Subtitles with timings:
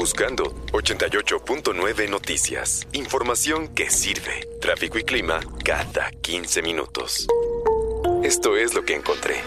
[0.00, 2.86] Buscando 88.9 Noticias.
[2.94, 4.48] Información que sirve.
[4.58, 7.26] Tráfico y clima cada 15 minutos.
[8.22, 9.42] Esto es lo que encontré.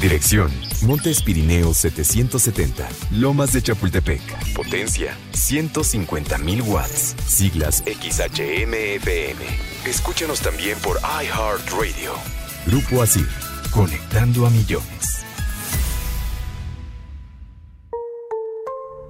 [0.00, 0.50] Dirección:
[0.86, 4.22] Montes Pirineos 770, Lomas de Chapultepec.
[4.54, 7.14] Potencia: 150.000 watts.
[7.26, 9.44] Siglas XHMFM.
[9.84, 12.14] Escúchanos también por iHeartRadio.
[12.64, 13.28] Grupo Asir,
[13.70, 15.17] conectando a millones.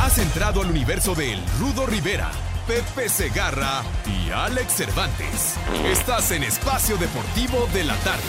[0.00, 2.30] Has entrado al universo de El Rudo Rivera,
[2.66, 5.54] Pepe Segarra y Alex Cervantes.
[5.86, 8.22] Estás en Espacio Deportivo de la Tarde.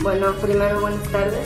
[0.00, 1.38] Bueno, primero buenas tardes.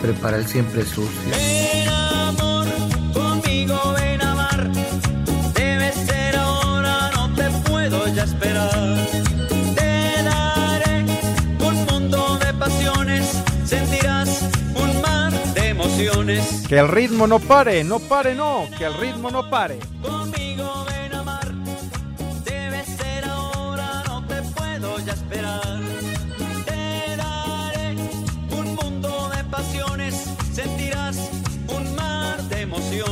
[0.00, 1.83] Prepara el siempre sucio.
[3.66, 4.70] Conmigo ven a amar.
[5.54, 8.98] Debe ser ahora, no te puedo ya esperar.
[9.74, 11.04] Te daré
[11.60, 16.66] un mundo de pasiones, sentirás un mar de emociones.
[16.68, 19.78] Que el ritmo no pare, no pare, no, que el ritmo no pare.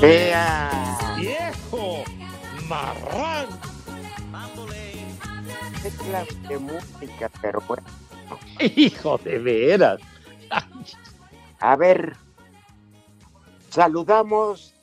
[0.03, 1.15] ¡Ea!
[1.17, 2.03] ¡Viejo!
[2.69, 3.47] ¡Marrán!
[5.83, 7.31] ¿Qué clase de música?
[7.41, 7.85] Pero bueno.
[8.61, 10.01] ¡Hijo de veras!
[11.61, 12.15] A ver,
[13.71, 14.75] saludamos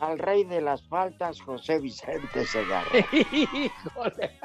[0.00, 2.90] al rey de las faltas, José Vicente Segarra.
[3.12, 4.38] ¡Híjole!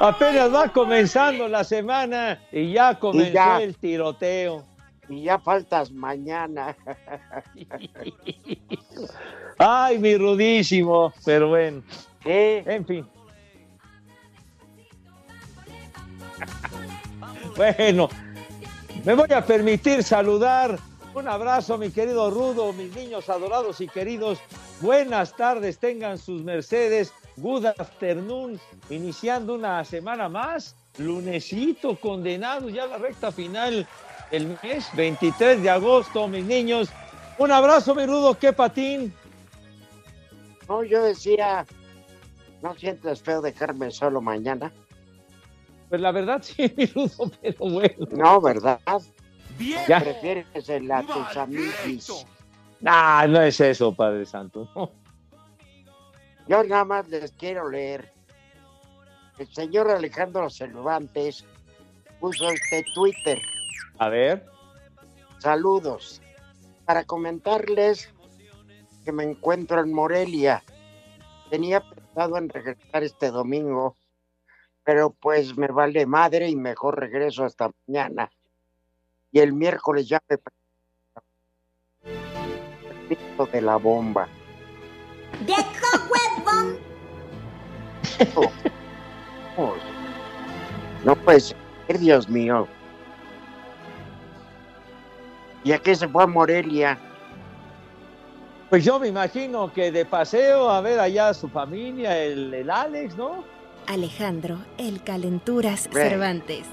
[0.00, 3.62] Apenas va comenzando la semana y ya comenzó Y ya.
[3.62, 4.64] el tiroteo.
[5.12, 6.74] Y ya faltas mañana.
[9.58, 11.82] Ay, mi rudísimo, pero bueno,
[12.24, 12.64] ¿Eh?
[12.66, 13.06] en fin.
[17.54, 18.08] Bueno,
[19.04, 20.78] me voy a permitir saludar.
[21.14, 24.38] Un abrazo, mi querido Rudo, mis niños adorados y queridos.
[24.80, 27.12] Buenas tardes, tengan sus mercedes.
[27.36, 28.58] Good afternoon,
[28.88, 30.74] iniciando una semana más.
[30.96, 33.86] Lunesito, condenado ya a la recta final
[34.32, 36.88] el mes 23 de agosto, mis niños.
[37.38, 39.14] Un abrazo, mi Rudo, qué patín.
[40.68, 41.66] No, yo decía,
[42.62, 44.72] ¿no sientes feo dejarme solo mañana?
[45.88, 48.08] Pues la verdad sí, mi Rudo, pero bueno.
[48.10, 48.80] No, ¿verdad?
[49.58, 49.80] Bien.
[49.86, 50.00] Ya.
[50.00, 52.26] Prefieres el a tus amigos.
[52.84, 54.68] Ah, no es eso, Padre Santo.
[54.74, 54.90] no.
[56.48, 58.12] Yo nada más les quiero leer.
[59.38, 61.44] El señor Alejandro Cervantes
[62.18, 63.40] puso este Twitter.
[63.98, 64.46] A ver.
[65.38, 66.20] Saludos.
[66.84, 68.12] Para comentarles
[69.04, 70.62] que me encuentro en Morelia.
[71.50, 73.96] Tenía pensado en regresar este domingo,
[74.84, 78.30] pero pues me vale madre y mejor regreso hasta mañana.
[79.30, 80.38] Y el miércoles ya me
[83.08, 84.28] presento de la bomba.
[89.56, 89.74] Oh,
[91.04, 91.56] No puede ser,
[91.98, 92.68] Dios mío.
[95.64, 96.98] ¿Y a qué se fue a Morelia?
[98.70, 102.70] Pues yo me imagino que de paseo a ver allá a su familia, el, el
[102.70, 103.44] Alex, ¿no?
[103.86, 105.88] Alejandro, el Calenturas.
[105.92, 106.66] Cervantes.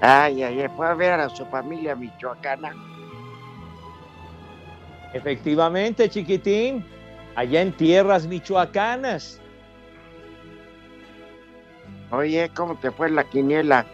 [0.00, 2.74] Ay, ay, ay, fue a ver a su familia michoacana.
[5.14, 6.84] Efectivamente, chiquitín,
[7.34, 9.40] allá en tierras michoacanas.
[12.10, 13.86] Oye, ¿cómo te fue la quiniela?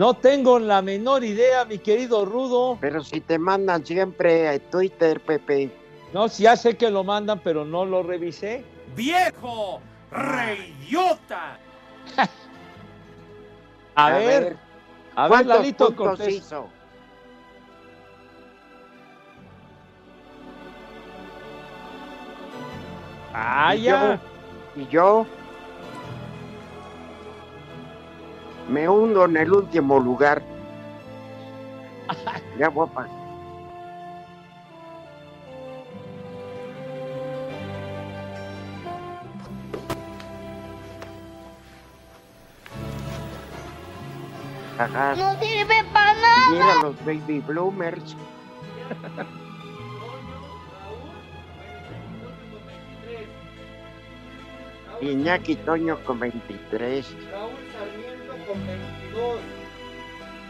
[0.00, 2.78] No tengo la menor idea, mi querido Rudo.
[2.80, 5.70] Pero si te mandan siempre a Twitter, Pepe.
[6.14, 8.64] No, sí, ya sé que lo mandan, pero no lo revisé.
[8.96, 9.82] ¡Viejo!
[10.10, 11.58] ¡Reyota!
[13.94, 14.56] A, ver,
[15.14, 16.36] a ver, ¿cuántos Lalito Cortés.
[16.36, 16.66] hizo?
[23.34, 24.18] Ah, ¿Y ya.
[24.74, 24.82] yo?
[24.82, 25.26] ¿Y yo?
[28.70, 30.42] Me hundo en el último lugar.
[32.58, 33.08] Ya voy a pa-
[44.78, 45.14] Ajá.
[45.16, 46.50] No sirve para nada.
[46.50, 48.16] Mira los baby bloomers.
[55.00, 57.06] Iñaki Toño con 23.
[57.30, 58.09] Raúl Sarmiento
[58.52, 59.40] con 22.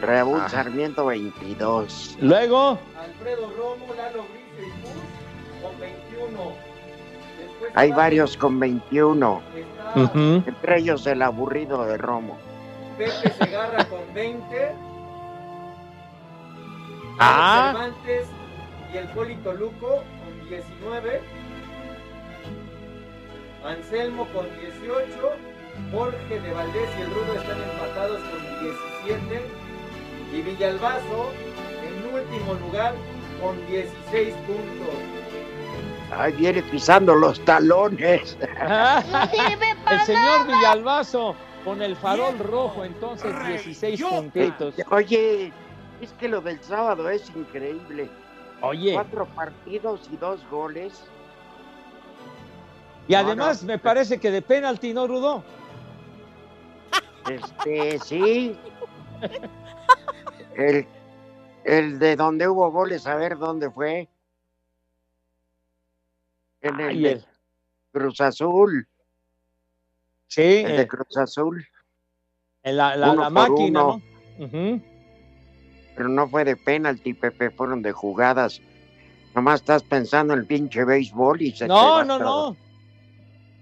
[0.00, 0.49] Raúl Ajá.
[0.49, 2.17] Sarmiento 22.
[2.20, 6.52] Luego, Alfredo Romo, Lalo Bricio y Puz con 21.
[7.38, 9.43] Después Hay varios con 21.
[9.55, 10.43] está Ujú.
[10.47, 12.38] Entre ellos el aburrido de Romo.
[12.97, 14.73] Pepe Segarra con 20.
[17.19, 17.73] Ah.
[17.75, 18.29] Cervantes
[18.93, 21.20] y el Polito Luco con 19.
[23.64, 25.32] Anselmo con 18.
[25.93, 28.41] Jorge de Valdés y el Rudo están empatados con
[29.06, 29.43] 17.
[30.32, 31.32] Y Villalbazo
[31.85, 32.94] en último lugar
[33.43, 34.94] con 16 puntos.
[36.17, 38.37] Ay, viene pisando los talones.
[39.91, 40.47] El señor.
[40.47, 41.35] Villalbazo
[41.65, 44.75] con el farol rojo, entonces 16 puntitos.
[44.91, 45.53] Oye,
[46.00, 48.09] es que lo del sábado es increíble.
[48.62, 51.03] Oye, Cuatro partidos y dos goles.
[53.09, 55.43] y además me parece que de penalti, ¿no, Rudo?
[57.29, 58.59] Este, sí.
[60.57, 60.87] El,
[61.65, 64.09] el de donde hubo goles, a ver dónde fue.
[66.63, 67.25] En el, de
[67.93, 68.87] Cruz Azul.
[70.29, 71.67] Sí, El de eh, Cruz Azul.
[72.63, 74.03] en la, la- máquina, uno.
[74.39, 74.45] ¿no?
[74.47, 74.83] Ujú.
[75.97, 78.61] Pero no fue de penalti, Pepe, fueron de jugadas.
[79.35, 82.51] Nomás estás pensando en el pinche béisbol y se te No, va no, todo.
[82.53, 82.57] no.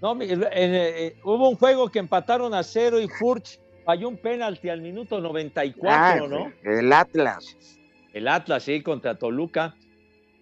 [0.01, 4.69] No, en, eh, hubo un juego que empataron a cero y Furch falló un penalti
[4.69, 6.53] al minuto 94, Ah, ¿no?
[6.63, 7.57] El Atlas,
[8.13, 9.75] El Atlas, sí, contra Toluca.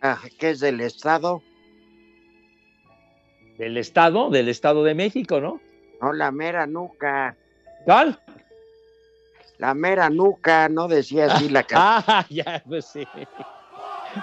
[0.02, 1.42] ah, que es del Estado.
[3.58, 5.60] Del Estado, del Estado de México, ¿no?
[6.02, 7.36] No, la mera nuca.
[7.86, 8.20] ¿Cuál?
[9.58, 12.04] La mera nuca, no decía así la canción.
[12.08, 13.08] Ah, ya, pues sí.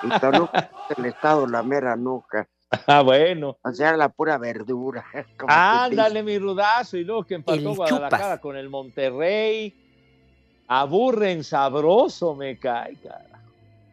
[0.04, 2.46] Y Toluca es el Estado, la mera nuca.
[2.86, 3.56] Ah, bueno.
[3.62, 5.04] O sea, la pura verdura.
[5.48, 6.96] Ándale, mi rudazo.
[6.96, 8.40] Y luego que empató El Guadalajara chupas.
[8.40, 9.74] con el Monterrey.
[10.66, 13.40] Aburren sabroso, me cae, cara.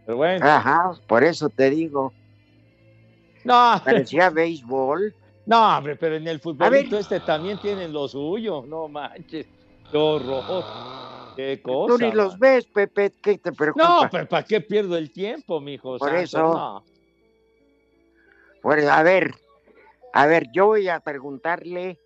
[0.06, 0.46] Pero bueno.
[0.46, 2.14] Ajá, por eso te digo.
[3.44, 5.14] No, Parecía béisbol.
[5.48, 7.02] no, hombre, pero en el A futbolito ver.
[7.02, 8.64] este también tienen lo suyo.
[8.68, 9.48] No manches.
[9.92, 10.64] Qué horror.
[11.36, 11.94] Qué cosa.
[11.98, 13.84] Tú ni los ves, Pepe, ¿qué te preocupa?
[14.04, 15.98] No, pero ¿para qué pierdo el tiempo, mijo?
[15.98, 16.22] Por santo?
[16.24, 16.38] eso.
[16.54, 16.84] No.
[18.62, 19.34] Pues, a ver,
[20.14, 22.00] a ver, yo voy a preguntarle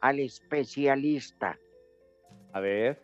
[0.00, 1.58] al especialista.
[2.52, 3.02] A ver.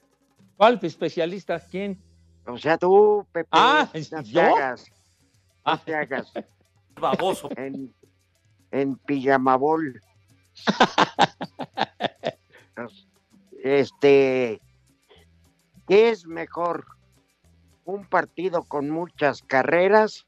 [0.57, 1.61] ¿Cuál especialista?
[1.61, 2.03] ¿Quién?
[2.47, 4.41] O sea, tú, Pepe, Ah, no te ¿yo?
[4.41, 5.83] hagas, no Ah.
[5.85, 6.33] te hagas
[7.01, 7.49] Baboso.
[7.57, 7.95] en,
[8.71, 10.01] en pijamabol.
[13.65, 14.61] Este,
[15.89, 16.87] ¿qué es mejor?
[17.85, 20.25] ¿Un partido con muchas carreras?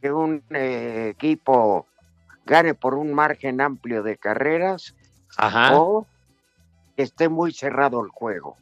[0.00, 1.86] ¿Que un eh, equipo
[2.44, 4.94] gane por un margen amplio de carreras?
[5.36, 5.76] Ajá.
[5.76, 6.06] ¿O
[6.96, 8.56] que esté muy cerrado el juego?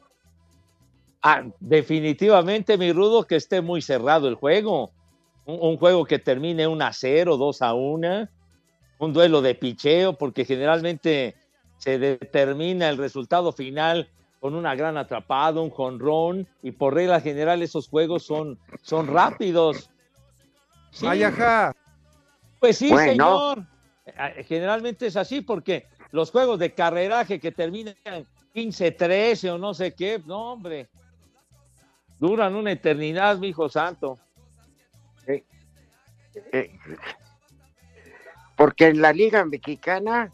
[1.21, 4.91] Ah, definitivamente, mi rudo, que esté muy cerrado el juego.
[5.45, 8.29] Un, un juego que termine 1 a 0, 2 a 1.
[8.99, 11.35] Un duelo de picheo, porque generalmente
[11.77, 17.63] se determina el resultado final con una gran atrapada, un jonrón, y por regla general
[17.63, 19.89] esos juegos son, son rápidos.
[20.95, 21.73] Sí, Ay, ajá.
[22.59, 23.11] pues sí, Bueno.
[23.11, 23.67] señor.
[24.05, 27.95] Eh, Generalmente es así porque los juegos de carreraje que terminan
[28.53, 30.87] 15-13 o no sé qué, no, hombre,
[32.17, 34.17] duran una eternidad, mi hijo santo.
[35.27, 35.43] Eh,
[38.55, 40.31] porque en la Liga Mexicana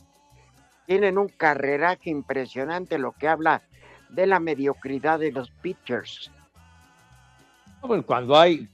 [0.86, 3.64] tienen un carreraje impresionante, lo que habla
[4.10, 6.32] de la mediocridad de los pitchers.
[7.82, 8.68] No, pues, Cuando hay,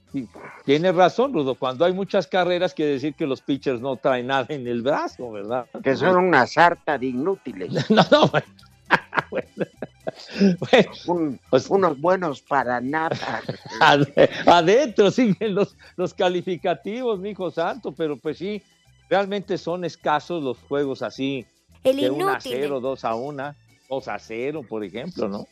[0.64, 4.46] tienes razón, Rudo, cuando hay muchas carreras quiere decir que los pitchers no traen nada
[4.50, 5.66] en el brazo, ¿verdad?
[5.82, 7.72] que son una sarta de inútiles.
[7.90, 8.30] No, no,
[11.06, 13.42] Un- Pues- unos buenos para nada.
[13.80, 14.08] Ad-
[14.46, 18.62] Adentro siguen los, los calificativos, mi hijo santo, pero pues sí,
[19.10, 21.46] realmente son escasos los juegos así,
[21.84, 22.52] El de 1 a inútil.
[22.54, 23.54] 0, 2 a 1,
[23.90, 25.46] 2 a 0, por ejemplo, ¿no?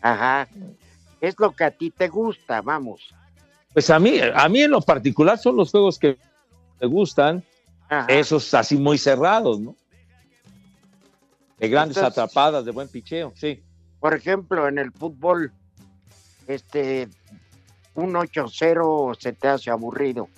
[0.00, 0.48] Ajá.
[1.22, 3.00] Es lo que a ti te gusta, vamos.
[3.72, 6.18] Pues a mí, a mí en lo particular son los juegos que
[6.80, 7.44] me gustan,
[7.88, 8.06] Ajá.
[8.12, 9.76] esos así muy cerrados, ¿no?
[11.58, 13.62] De grandes Entonces- atrapadas, de buen picheo, sí.
[14.00, 15.52] Por ejemplo, en el fútbol,
[16.48, 17.08] este,
[17.94, 20.28] un 8-0 se te hace aburrido.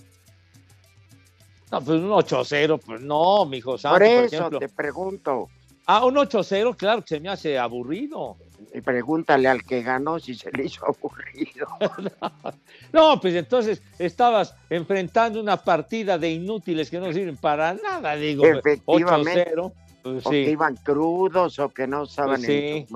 [1.73, 4.59] No, pues un 8-0, pues no, mi hijo santo, Por por, eso ejemplo.
[4.59, 5.49] te pregunto,
[5.87, 8.37] Ah, un 8-0, claro que se me hace aburrido.
[8.73, 11.67] Y pregúntale al que ganó si se le hizo aburrido.
[12.93, 18.47] No, pues entonces estabas enfrentando una partida de inútiles que no sirven para nada, digo.
[18.47, 19.53] Efectivamente.
[19.53, 22.87] 8-0, pues O que iban crudos o que no estaban Pues sí.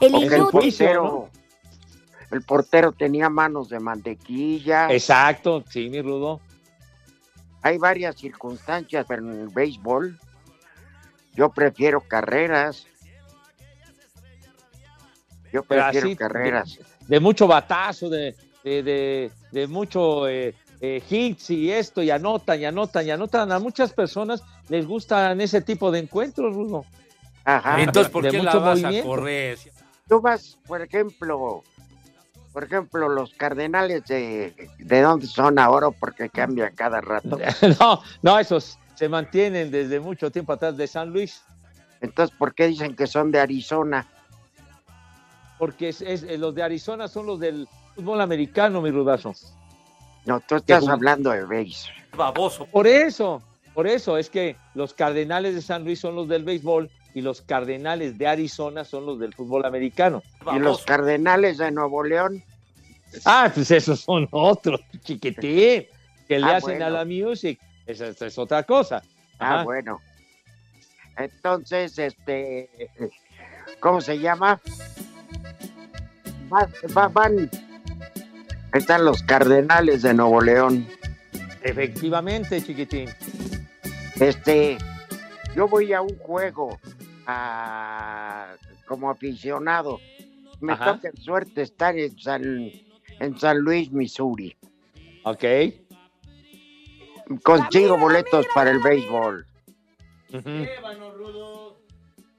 [0.00, 1.28] El el portero,
[2.30, 4.90] el portero tenía manos de mantequilla.
[4.90, 6.40] Exacto, sí, mi rudo.
[7.62, 10.18] Hay varias circunstancias, pero en el béisbol
[11.34, 12.86] yo prefiero carreras.
[15.52, 16.78] Yo prefiero así, carreras.
[17.06, 22.60] De mucho batazo, de, de, de, de mucho eh, eh, hits y esto, y anotan,
[22.60, 23.50] y anotan, y anotan.
[23.52, 26.84] A muchas personas les gustan ese tipo de encuentros, Rudo.
[27.44, 27.80] Ajá.
[27.80, 29.58] Entonces, ¿por qué la vas a correr?
[30.08, 31.62] Tú vas, por ejemplo,
[32.52, 37.38] por ejemplo, los cardenales de, de dónde son ahora porque cambian cada rato.
[37.80, 41.42] No, no, esos se mantienen desde mucho tiempo atrás de San Luis.
[42.00, 44.06] Entonces, ¿por qué dicen que son de Arizona?
[45.58, 49.32] Porque es, es- los de Arizona son los del fútbol americano, mi rudazo.
[50.24, 51.86] No, tú estás hablando de béis.
[52.16, 52.66] Baboso.
[52.66, 53.42] Por eso,
[53.74, 57.40] por eso es que los Cardenales de San Luis son los del béisbol y los
[57.42, 60.22] Cardenales de Arizona son los del fútbol americano.
[60.54, 62.42] Y los cardenales de Nuevo León,
[63.24, 65.86] Ah, pues esos son otros, chiquitín,
[66.28, 66.86] que le Ah, hacen bueno.
[66.86, 67.58] a la music.
[67.86, 69.02] Esa, esa es otra cosa.
[69.38, 69.98] ah, bueno.
[71.16, 72.68] Entonces, este,
[73.80, 74.60] ¿cómo se llama?
[76.52, 77.50] Va- va- van,
[78.72, 80.86] están los cardenales de Nuevo León.
[81.62, 83.08] Efectivamente, chiquitín.
[84.20, 84.78] Este,
[85.54, 86.78] yo voy a un juego
[87.26, 88.54] a-
[88.86, 90.00] como aficionado.
[90.60, 90.94] Me Ajá.
[90.96, 92.42] toca suerte estar en San,
[93.20, 94.56] en San Luis, Missouri.
[95.24, 95.44] Ok.
[97.42, 99.46] Consigo boletos para el béisbol.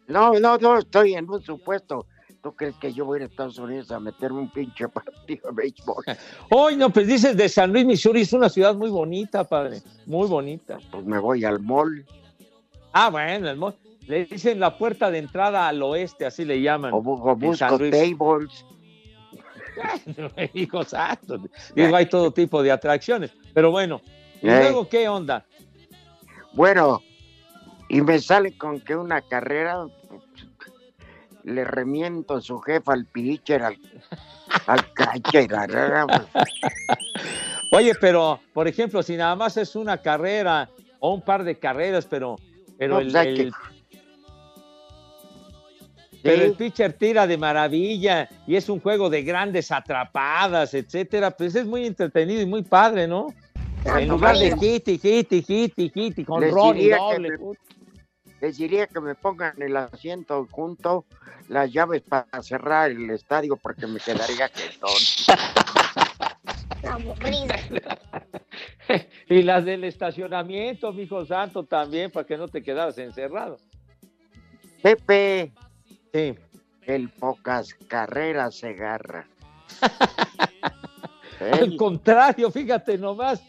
[0.07, 2.07] No, no, no, estoy en un supuesto.
[2.41, 5.49] ¿Tú crees que yo voy a ir a Estados Unidos a meterme un pinche partido
[5.49, 6.03] de béisbol?
[6.51, 9.81] Hoy no, pues dices de San Luis, Missouri, es una ciudad muy bonita, padre.
[10.05, 10.77] Muy bonita.
[10.91, 12.05] Pues me voy al mall
[12.93, 13.73] Ah, bueno, el mo-
[14.07, 16.93] le dicen la puerta de entrada al oeste, así le llaman.
[16.93, 18.65] o, o busco tables.
[20.53, 21.37] Hijo santo.
[21.75, 23.31] Digo, hay todo tipo de atracciones.
[23.53, 24.01] Pero bueno,
[24.41, 25.45] ¿y luego qué onda?
[26.53, 27.01] Bueno,
[27.89, 29.85] y me sale con que una carrera
[31.49, 33.77] le remiento su jefa al pitcher, al,
[34.67, 35.47] al catcher.
[37.71, 42.05] Oye, pero, por ejemplo, si nada más es una carrera o un par de carreras,
[42.05, 42.35] pero,
[42.77, 43.51] pero No, el, pues el- que-
[46.21, 46.43] pero Sí.
[46.43, 51.65] el pitcher tira de maravilla y es un juego de grandes atrapadas, etcétera, pues es
[51.65, 53.27] muy entretenido y muy padre, ¿no?
[53.85, 56.75] Ah, En lugar de hit y hit y hit y hit y con Les ron
[56.75, 57.29] y diría que doble.
[57.37, 57.37] me-
[58.41, 61.05] Les diría que me pongan el asiento junto,
[61.49, 64.89] las llaves para cerrar el estadio porque me quedaría quietón.
[69.29, 73.57] Y las del estacionamiento, mi hijo santo, también, para que no te quedaras encerrado.
[74.81, 75.51] Pepe,
[76.11, 76.35] Sí.
[76.87, 79.27] el pocas carreras se agarra.
[81.39, 83.43] Al contrario, fíjate nomás.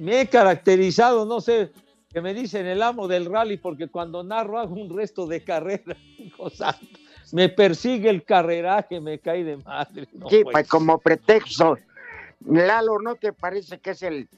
[0.00, 1.70] Me he caracterizado, no sé,
[2.12, 5.96] que me dicen el amo del rally, porque cuando narro hago un resto de carrera,
[6.54, 6.86] santo.
[7.32, 10.06] Me persigue el carreraje, me cae de madre.
[10.12, 11.78] no Sí, pues, como pretexto.
[12.44, 14.28] Lalo, ¿no te parece que es el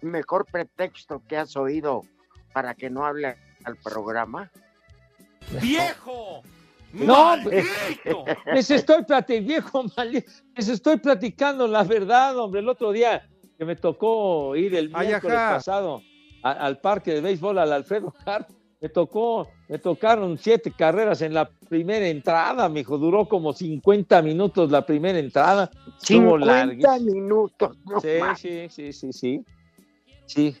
[0.00, 2.02] mejor pretexto que has oído
[2.52, 4.50] para que no hable al programa?
[5.62, 6.42] ¡Viejo!
[6.92, 8.24] No, ¡Maldito!
[8.52, 12.58] Les estoy platicando, viejo maldito, les estoy platicando la verdad, hombre.
[12.60, 15.54] El otro día que me tocó ir el Ay, miércoles ajá.
[15.54, 16.02] pasado
[16.42, 18.48] a- al parque de béisbol al Alfredo Hart,
[18.80, 24.70] me tocó, me tocaron siete carreras en la primera entrada, mijo, duró como 50 minutos
[24.70, 25.70] la primera entrada.
[26.00, 26.98] Estuvo 50 larguísimo.
[27.12, 27.76] minutos.
[27.84, 29.44] no Sí, sí, sí, sí, sí.
[30.26, 30.56] Sí.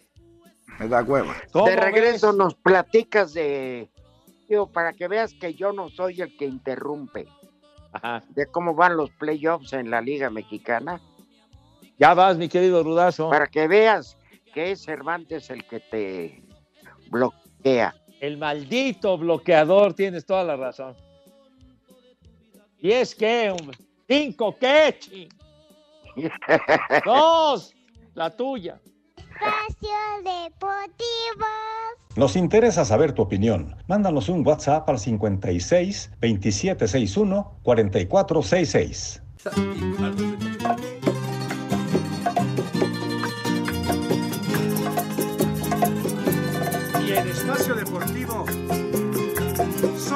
[0.78, 1.34] Me da hueva.
[1.52, 2.36] ¿Cómo De regreso ves?
[2.36, 3.88] nos platicas de
[4.42, 7.26] rápido para que veas que yo no soy el que interrumpe.
[7.92, 8.22] Ajá.
[8.30, 11.00] De cómo van los playoffs en la Liga Mexicana.
[11.98, 13.30] Ya vas, mi querido Rudazo.
[13.30, 14.16] Para que veas
[14.52, 16.42] que es Cervantes el que te
[17.10, 17.94] bloquea.
[18.20, 20.94] El maldito bloqueador, tienes toda la razón.
[22.78, 23.78] Y es que, hombre,
[24.08, 24.96] cinco, ¿qué?
[24.98, 25.28] ching?
[27.04, 27.74] Dos,
[28.14, 28.80] la tuya.
[29.40, 29.88] Espacio
[30.18, 31.46] Deportivo.
[32.16, 33.74] Nos interesa saber tu opinión.
[33.88, 39.22] Mándanos un WhatsApp al 56 2761 4466.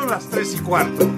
[0.04, 1.10] Son las 3 y cuarto.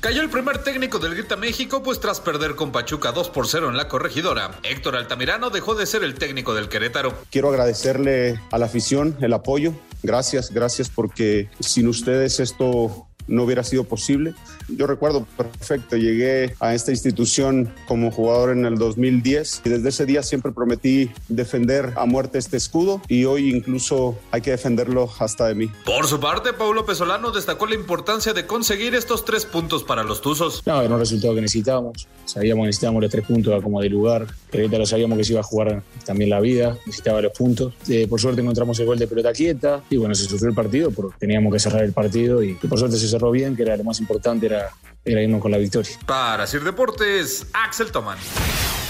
[0.00, 3.68] Cayó el primer técnico del Grita México, pues tras perder con Pachuca 2 por 0
[3.68, 7.14] en la corregidora, Héctor Altamirano dejó de ser el técnico del Querétaro.
[7.30, 9.72] Quiero agradecerle a la afición el apoyo.
[10.02, 14.34] Gracias, gracias porque sin ustedes esto no hubiera sido posible.
[14.68, 20.06] Yo recuerdo perfecto, llegué a esta institución como jugador en el 2010 y desde ese
[20.06, 25.46] día siempre prometí defender a muerte este escudo y hoy incluso hay que defenderlo hasta
[25.46, 25.70] de mí.
[25.84, 30.20] Por su parte, Paulo Pesolano destacó la importancia de conseguir estos tres puntos para los
[30.20, 30.62] Tuzos.
[30.66, 32.08] No, era un resultado que necesitábamos.
[32.24, 34.26] Sabíamos que necesitábamos los tres puntos como de lugar.
[34.50, 37.74] Querétaro sabíamos que se iba a jugar también la vida, necesitaba los puntos.
[37.88, 40.90] Eh, por suerte encontramos el gol de pelota quieta y bueno, se sufrió el partido
[40.90, 43.76] porque teníamos que cerrar el partido y, y por suerte se cerró bien, que era
[43.76, 44.70] lo más importante, era,
[45.04, 45.92] era irnos con la victoria.
[46.06, 48.16] Para Sir Deportes, Axel Toman.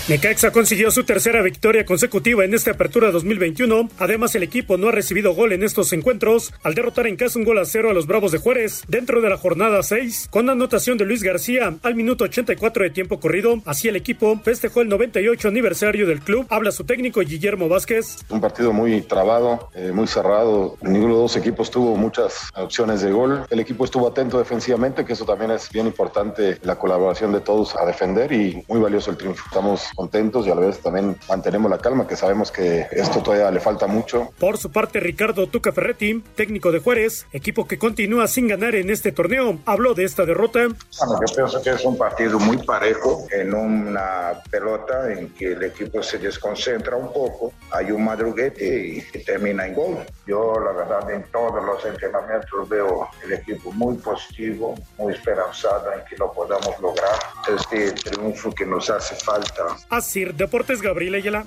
[0.09, 3.91] Necaxa consiguió su tercera victoria consecutiva en esta apertura 2021.
[3.99, 7.45] Además, el equipo no ha recibido gol en estos encuentros al derrotar en casa un
[7.45, 10.99] gol a cero a los Bravos de Juárez dentro de la jornada 6 con anotación
[10.99, 13.61] de Luis García al minuto 84 de tiempo corrido.
[13.67, 16.47] Así el equipo festejó el 98 aniversario del club.
[16.49, 18.17] Habla su técnico Guillermo Vázquez.
[18.31, 20.77] Un partido muy trabado, eh, muy cerrado.
[20.83, 23.47] Ninguno de los dos equipos tuvo muchas opciones de gol.
[23.49, 27.77] El equipo estuvo atento defensivamente, que eso también es bien importante, la colaboración de todos
[27.77, 29.45] a defender y muy valioso el triunfo.
[29.47, 33.51] Estamos contentos y a la vez también mantenemos la calma, que sabemos que esto todavía
[33.51, 34.31] le falta mucho.
[34.39, 38.89] Por su parte, Ricardo Tuca Ferretti, técnico de Juárez, equipo que continúa sin ganar en
[38.89, 40.61] este torneo, habló de esta derrota.
[40.61, 45.65] Bueno, yo pienso que es un partido muy parejo en una pelota en que el
[45.65, 49.99] equipo se desconcentra un poco, hay un madruguete y, y termina en gol.
[50.27, 56.01] Yo, la verdad, en todos los entrenamientos veo el equipo muy positivo, muy esperanzado en
[56.09, 57.19] que lo podamos lograr.
[57.49, 59.77] Este triunfo que nos hace falta.
[59.89, 61.47] Así, Deportes Gabriel Ayala.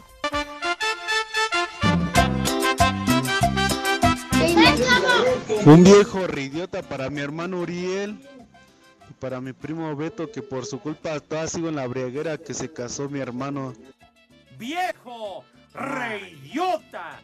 [5.65, 8.19] Un viejo reidiota para mi hermano Uriel
[9.10, 12.53] y para mi primo Beto que por su culpa todavía sigo en la briaguera que
[12.53, 13.73] se casó mi hermano.
[14.58, 15.45] ¡Viejo!
[15.73, 17.21] ¡Reyota!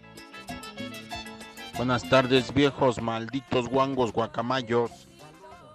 [1.75, 4.91] Buenas tardes, viejos malditos guangos guacamayos.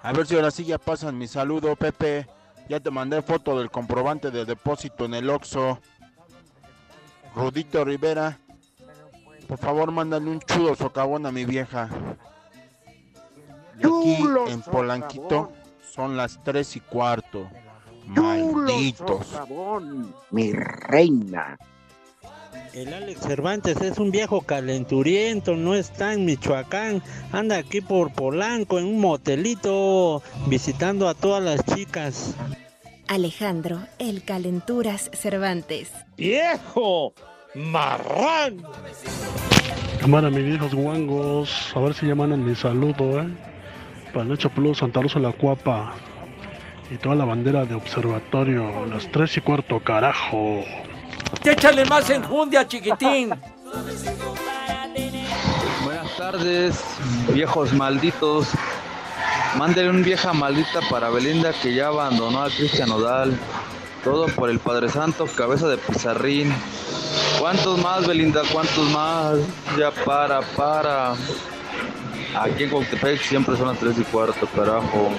[0.02, 2.26] A ver si ahora sí ya pasan mi saludo, Pepe.
[2.68, 5.79] Ya te mandé foto del comprobante de depósito en el Oxxo.
[7.35, 8.38] Rudito Rivera,
[9.48, 11.88] por favor mándale un chudo socavón a mi vieja.
[13.79, 15.53] Y aquí en Polanquito
[15.92, 17.48] son las tres y cuarto.
[18.07, 19.27] Malditos.
[20.31, 21.59] mi reina.
[22.74, 28.80] El Alex Cervantes es un viejo calenturiento, no está en Michoacán, anda aquí por Polanco
[28.80, 32.34] en un motelito visitando a todas las chicas.
[33.06, 35.92] Alejandro, el calenturas Cervantes.
[36.16, 37.14] ¡Viejo!
[37.54, 38.64] ¡Marrán!
[40.00, 41.72] Cámara, mis viejos guangos.
[41.76, 43.28] A ver si ya mandan mi saludo, ¿eh?
[44.12, 45.94] Para Nacho Plus, Santa Rosa La Cuapa.
[46.90, 48.84] Y toda la bandera de observatorio.
[48.87, 50.64] Las tres y cuarto, carajo.
[51.42, 53.31] Échale más enjundia, chiquitín.
[55.85, 56.81] Buenas tardes,
[57.33, 58.49] viejos malditos.
[59.57, 63.38] Mándele un vieja maldita para Belinda que ya abandonó a Cristian Odal.
[64.03, 66.53] Todo por el Padre Santo, cabeza de pizarrín.
[67.38, 68.42] ¿Cuántos más, Belinda?
[68.53, 69.38] ¿Cuántos más?
[69.79, 71.14] Ya para, para.
[72.38, 75.11] Aquí en Coctepec siempre son las 3 y cuarto, carajo.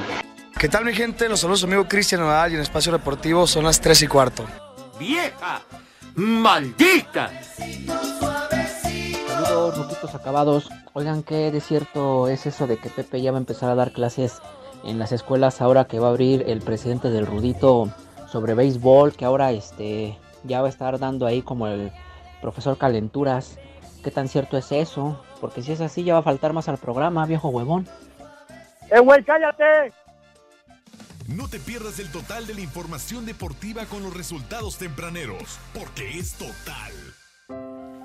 [0.60, 1.30] ¿Qué tal mi gente?
[1.30, 4.46] Los saludos amigo Cristian Nadal y en Espacio Deportivo son las 3 y cuarto.
[5.00, 5.62] ¡Vieja!
[6.16, 7.30] ¡Maldita!
[9.28, 10.70] Saludos, ruquitos acabados.
[10.94, 13.92] Oigan, ¿qué de cierto es eso de que Pepe ya va a empezar a dar
[13.92, 14.42] clases
[14.86, 17.90] en las escuelas ahora que va a abrir el presidente del Rudito
[18.28, 21.92] sobre béisbol, que ahora este ya va a estar dando ahí como el
[22.42, 23.60] profesor Calenturas?
[24.02, 25.22] ¿Qué tan cierto es eso?
[25.42, 27.90] Porque si es así ya va a faltar más al programa, viejo huevón.
[28.90, 29.92] ¡Eh, güey, cállate!
[31.28, 36.34] No te pierdas el total de la información deportiva con los resultados tempraneros, porque es
[36.34, 36.94] total.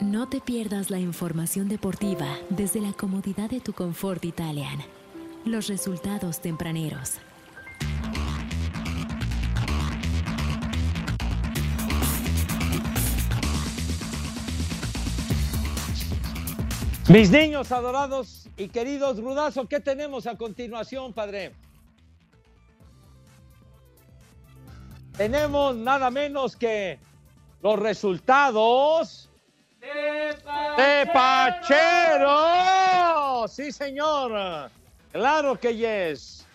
[0.00, 4.78] No te pierdas la información deportiva desde la comodidad de tu confort Italian.
[5.44, 7.18] Los resultados tempraneros.
[17.10, 21.52] Mis niños adorados y queridos, Rudazo, ¿qué tenemos a continuación, padre?
[25.20, 26.98] Tenemos nada menos que
[27.60, 29.28] los resultados
[29.78, 32.38] de Pachero.
[33.46, 34.70] Sí, señor.
[35.12, 36.46] Claro que yes.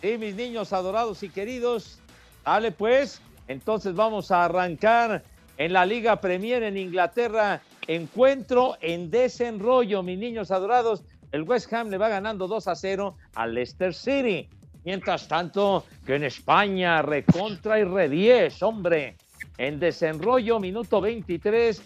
[0.00, 2.00] Sí, mis niños adorados y queridos.
[2.46, 3.20] Dale, pues.
[3.46, 5.22] Entonces vamos a arrancar
[5.58, 7.60] en la Liga Premier en Inglaterra.
[7.88, 11.04] Encuentro en desenrollo, mis niños adorados.
[11.30, 14.48] El West Ham le va ganando 2 a 0 al Leicester City.
[14.84, 19.16] Mientras tanto, que en España, recontra y re 10, hombre.
[19.56, 21.82] En desenrollo, minuto 23,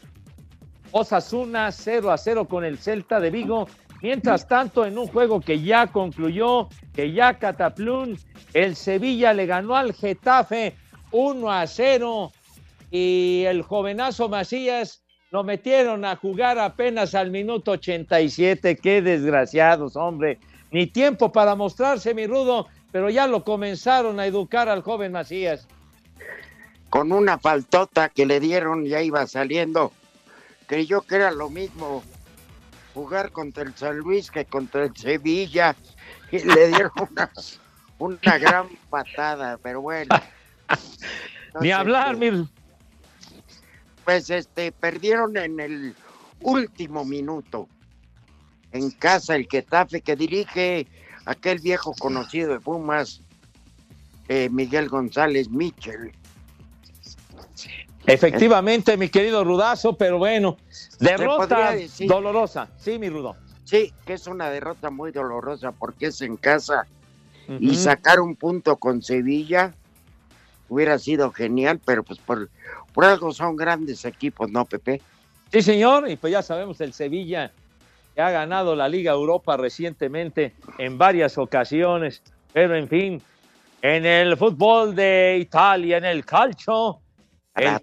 [0.92, 3.66] Osasuna 0 a 0 con el Celta de Vigo.
[4.02, 8.18] Mientras tanto, en un juego que ya concluyó, que ya cataplún,
[8.52, 10.74] el Sevilla le ganó al Getafe
[11.12, 12.33] 1 a 0
[12.90, 18.76] y el jovenazo Macías lo metieron a jugar apenas al minuto 87.
[18.76, 20.38] Qué desgraciados, hombre.
[20.70, 25.66] Ni tiempo para mostrarse, mi rudo, pero ya lo comenzaron a educar al joven Macías.
[26.90, 29.92] Con una faltota que le dieron, ya iba saliendo.
[30.66, 32.05] Creyó que era lo mismo
[32.92, 35.74] jugar contra el San Luis que contra el Sevilla.
[36.31, 37.31] Y le dieron una,
[37.98, 40.14] una gran patada, pero bueno.
[41.61, 42.46] Ni hablar, mi
[44.05, 45.94] pues este perdieron en el
[46.40, 47.68] último minuto
[48.72, 50.87] en casa el Getafe que dirige
[51.24, 53.20] aquel viejo conocido de Pumas
[54.28, 56.12] eh, Miguel González Michel.
[58.06, 60.56] Efectivamente mi querido Rudazo pero bueno
[60.98, 61.74] derrota
[62.06, 62.68] dolorosa.
[62.78, 63.37] Sí mi Rudo.
[63.64, 66.87] Sí que es una derrota muy dolorosa porque es en casa
[67.48, 69.74] y sacar un punto con Sevilla
[70.68, 72.48] hubiera sido genial pero pues por
[72.92, 75.00] por algo son grandes equipos, ¿no, Pepe?
[75.50, 77.52] Sí, señor, y pues ya sabemos, el Sevilla
[78.14, 82.22] que ha ganado la Liga Europa recientemente en varias ocasiones,
[82.53, 83.22] pero en fin,
[83.81, 86.98] en el fútbol de Italia, en el calcio,
[87.55, 87.79] el,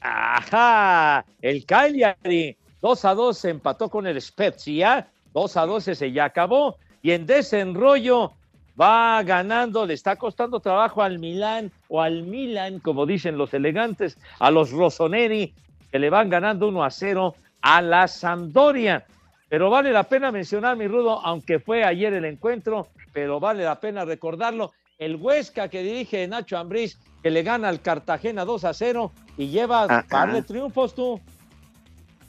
[0.00, 6.12] Ajá, el Cagliari 2 a 2 se empató con el Spezia, 2 a 2 se
[6.12, 8.32] ya acabó, y en desenrollo
[8.80, 14.16] va ganando, le está costando trabajo al Milán o al Milan, como dicen los elegantes,
[14.38, 15.54] a los Rossoneri,
[15.90, 19.04] que le van ganando 1 a 0 a la Sampdoria.
[19.50, 23.80] Pero vale la pena mencionar, mi Rudo, aunque fue ayer el encuentro, pero vale la
[23.80, 28.72] pena recordarlo, el Huesca que dirige Nacho Ambriz, que le gana al Cartagena 2 a
[28.72, 31.20] 0 y lleva un par de triunfos tú.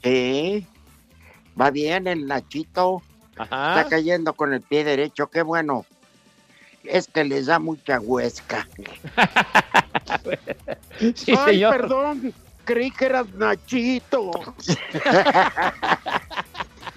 [0.02, 0.66] Sí,
[1.58, 3.00] va bien el Nachito.
[3.38, 5.86] Está cayendo con el pie derecho, qué bueno
[6.84, 8.68] es que les da mucha huesca.
[11.38, 14.30] Ay, perdón, creí que eras Nachito.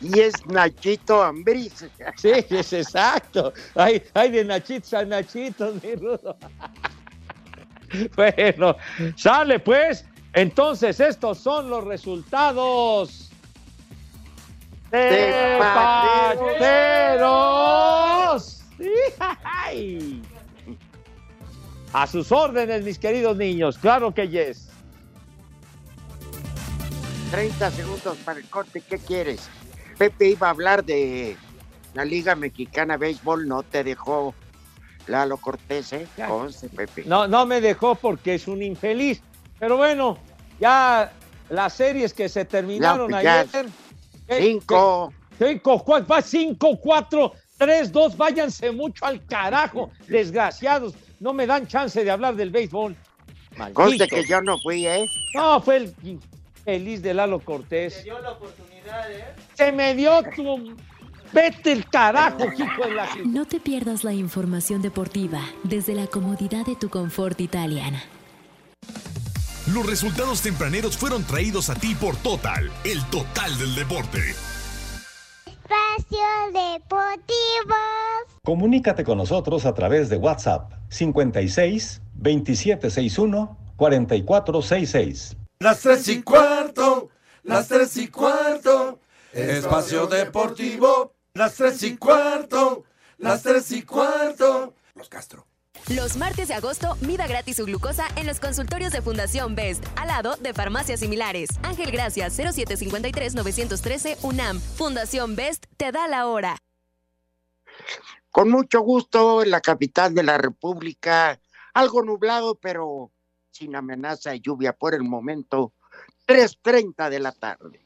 [0.02, 1.86] y es Nachito Ambriz.
[2.18, 3.54] sí, es exacto.
[3.76, 6.38] Hay, hay de Nachitos a Nachitos, mi rudo.
[8.16, 8.76] bueno,
[9.16, 10.06] sale pues.
[10.34, 13.32] Entonces, estos son los resultados.
[14.92, 15.58] De,
[21.94, 23.78] A sus órdenes, mis queridos niños.
[23.78, 24.70] Claro que yes.
[27.32, 28.82] 30 segundos para el corte.
[28.82, 29.50] ¿Qué quieres?
[29.98, 31.38] Pepe iba a hablar de
[31.94, 33.48] la Liga Mexicana Béisbol.
[33.48, 34.34] No te dejó
[35.08, 36.08] Lalo Cortés, ¿eh?
[36.76, 37.04] Pepe.
[37.06, 39.22] No, no me dejó porque es un infeliz.
[39.60, 40.18] Pero bueno,
[40.60, 41.12] ya
[41.50, 43.68] las series que se terminaron pues ayer.
[44.30, 45.14] Cinco.
[45.38, 50.94] Cinco, va cinco, cuatro 3-2, váyanse mucho al carajo, desgraciados.
[51.20, 52.96] No me dan chance de hablar del béisbol.
[53.74, 55.06] Conste que yo no fui, ¿eh?
[55.34, 55.96] No, fue el
[56.66, 57.94] feliz de Lalo Cortés.
[57.94, 59.26] Se dio la oportunidad, ¿eh?
[59.56, 60.76] Se me dio tu...
[61.34, 63.08] Vete el carajo, hijo de la...
[63.26, 68.04] No te pierdas la información deportiva desde la comodidad de tu confort italiana.
[69.74, 74.20] Los resultados tempraneros fueron traídos a ti por Total, el total del deporte.
[75.48, 76.20] Espacio
[76.54, 77.76] Deportivo.
[78.44, 85.38] Comunícate con nosotros a través de WhatsApp 56 2761 4466.
[85.60, 87.10] Las tres y cuarto,
[87.44, 88.85] las tres y cuarto.
[89.36, 92.86] Espacio Deportivo, las tres y cuarto,
[93.18, 94.76] las tres y cuarto.
[94.94, 95.46] Los Castro.
[95.90, 100.08] Los martes de agosto, mida gratis su glucosa en los consultorios de Fundación Best, al
[100.08, 101.50] lado de farmacias similares.
[101.64, 104.62] Ángel Gracias, 0753-913 UNAM.
[104.62, 106.58] Fundación Best te da la hora.
[108.32, 111.42] Con mucho gusto en la capital de la República,
[111.74, 113.12] algo nublado, pero
[113.52, 115.74] sin amenaza de lluvia por el momento,
[116.26, 117.85] 3.30 de la tarde.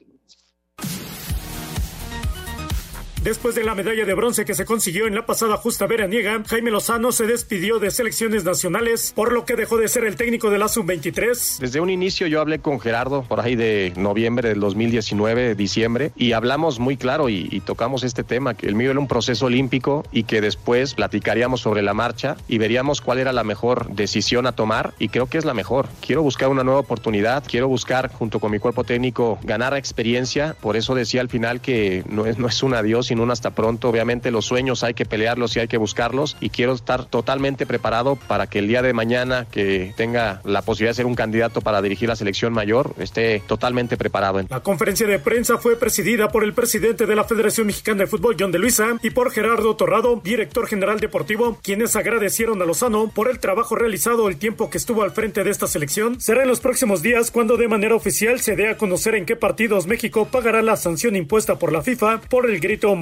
[3.24, 6.72] Después de la medalla de bronce que se consiguió en la pasada justa veraniega, Jaime
[6.72, 10.58] Lozano se despidió de selecciones nacionales, por lo que dejó de ser el técnico de
[10.58, 11.60] la sub-23.
[11.60, 16.32] Desde un inicio yo hablé con Gerardo por ahí de noviembre del 2019, diciembre, y
[16.32, 20.06] hablamos muy claro y, y tocamos este tema, que el mío era un proceso olímpico
[20.14, 24.54] y que después platicaríamos sobre la marcha y veríamos cuál era la mejor decisión a
[24.54, 25.90] tomar y creo que es la mejor.
[26.00, 30.78] Quiero buscar una nueva oportunidad, quiero buscar junto con mi cuerpo técnico ganar experiencia, por
[30.78, 33.90] eso decía al final que no es, no es un adiós, sino un hasta pronto.
[33.90, 38.16] Obviamente los sueños hay que pelearlos y hay que buscarlos y quiero estar totalmente preparado
[38.16, 41.82] para que el día de mañana que tenga la posibilidad de ser un candidato para
[41.82, 44.42] dirigir la selección mayor esté totalmente preparado.
[44.48, 48.36] La conferencia de prensa fue presidida por el presidente de la Federación Mexicana de Fútbol,
[48.40, 53.28] John de Luisa, y por Gerardo Torrado, director general deportivo, quienes agradecieron a Lozano por
[53.28, 56.22] el trabajo realizado el tiempo que estuvo al frente de esta selección.
[56.22, 59.36] Será en los próximos días cuando de manera oficial se dé a conocer en qué
[59.36, 62.96] partidos México pagará la sanción impuesta por la FIFA por el grito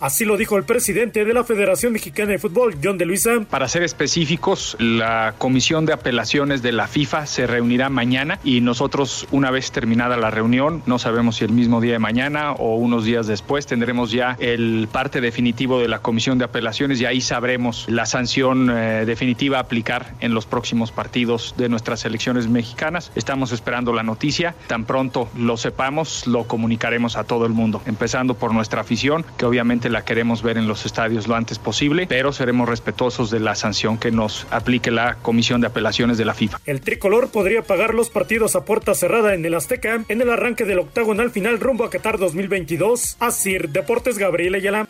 [0.00, 3.40] Así lo dijo el presidente de la Federación Mexicana de Fútbol, John de Luisa.
[3.50, 9.26] Para ser específicos, la Comisión de Apelaciones de la FIFA se reunirá mañana y nosotros,
[9.30, 13.04] una vez terminada la reunión, no sabemos si el mismo día de mañana o unos
[13.04, 17.86] días después, tendremos ya el parte definitivo de la Comisión de Apelaciones y ahí sabremos
[17.88, 23.10] la sanción eh, definitiva a aplicar en los próximos partidos de nuestras selecciones mexicanas.
[23.14, 24.54] Estamos esperando la noticia.
[24.66, 29.44] Tan pronto lo sepamos, lo comunicaremos a todo el mundo, empezando por nuestra afición, que
[29.44, 33.54] obviamente la queremos ver en los estadios lo antes posible, pero seremos respetuosos de la
[33.54, 36.58] sanción que nos aplique la Comisión de Apelaciones de la FIFA.
[36.66, 40.64] El tricolor podría pagar los partidos a puerta cerrada en el Azteca en el arranque
[40.64, 43.16] del octagonal final rumbo a Qatar 2022.
[43.20, 44.86] Asir Deportes Gabriel Ayala.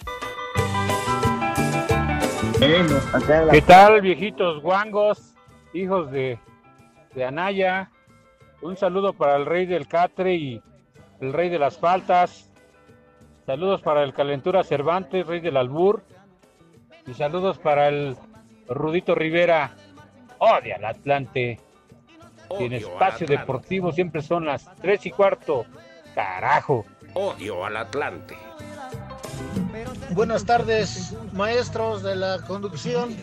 [3.51, 5.35] ¿Qué tal, viejitos guangos,
[5.75, 6.39] hijos de,
[7.15, 7.91] de Anaya?
[8.62, 10.62] Un saludo para el rey del Catre y
[11.21, 12.46] el rey de las faltas.
[13.47, 16.03] Saludos para el Calentura Cervantes, rey del Albur.
[17.07, 18.17] Y saludos para el
[18.69, 19.77] Rudito Rivera.
[20.39, 21.61] Odia al Atlante.
[22.59, 25.65] Y en espacio deportivo siempre son las tres y cuarto.
[26.17, 26.85] Carajo.
[27.15, 28.37] Odio al Atlante.
[30.11, 33.17] Buenas tardes, maestros de la conducción.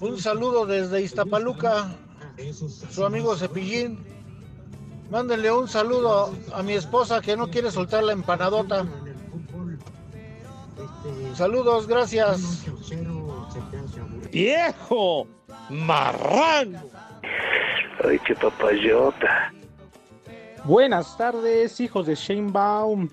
[0.00, 1.94] Un saludo desde Iztapaluca,
[2.90, 4.09] su amigo Cepillín.
[5.10, 8.86] Mándenle un saludo a mi esposa que no quiere soltar la empanadota.
[11.34, 12.64] Saludos, gracias.
[14.30, 15.26] ¡Viejo!
[15.68, 16.80] ¡Marrano!
[18.04, 19.52] Ay, qué papayota.
[20.64, 23.08] Buenas tardes, hijos de Shane Baum.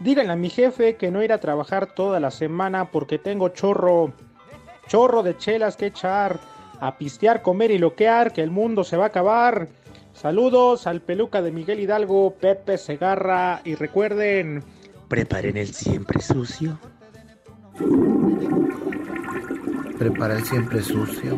[0.00, 4.12] Díganle a mi jefe que no irá a trabajar toda la semana porque tengo chorro,
[4.86, 6.38] chorro de chelas que echar,
[6.80, 9.68] a pistear, comer y loquear, que el mundo se va a acabar.
[10.20, 14.64] Saludos al peluca de Miguel Hidalgo, Pepe Segarra y recuerden,
[15.06, 16.76] preparen el siempre sucio.
[19.96, 21.36] Prepara el siempre sucio.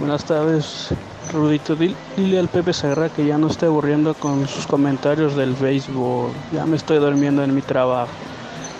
[0.00, 0.88] Buenas tardes,
[1.32, 1.76] Rudito.
[1.76, 6.32] Dile, al Pepe Serra que ya no esté aburriendo con sus comentarios del béisbol.
[6.52, 8.10] Ya me estoy durmiendo en mi trabajo.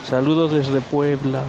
[0.05, 1.45] Saludos desde Puebla.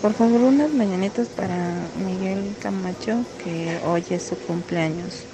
[0.00, 1.54] Por favor, unas mañanitas para
[2.02, 5.26] Miguel Camacho, que hoy es su cumpleaños.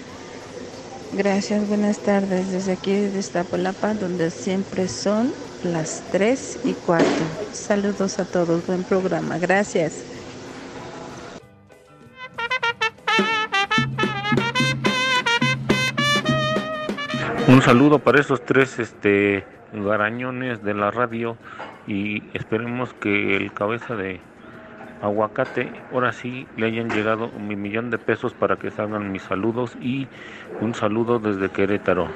[1.12, 2.51] Gracias, buenas tardes.
[2.51, 7.07] Desde aquí, desde Iztapalapa, donde siempre son las 3 y cuarto.
[7.53, 9.38] Saludos a todos, buen programa.
[9.38, 10.03] Gracias.
[17.46, 21.37] Un saludo para esos tres este garañones de la radio
[21.87, 24.21] y esperemos que el cabeza de
[25.03, 29.77] aguacate ahora sí le hayan llegado mi millón de pesos para que salgan mis saludos
[29.81, 30.07] y
[30.61, 32.09] un saludo desde Querétaro.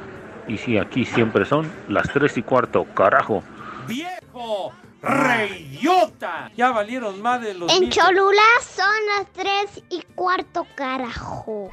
[0.47, 3.43] Y sí, aquí siempre son las tres y cuarto, carajo.
[3.89, 4.73] ¡Viejo!
[5.03, 6.51] ¡Reyota!
[6.57, 8.87] Ya valieron más de los En mil- Cholula son
[9.19, 11.71] las 3 y cuarto, carajo.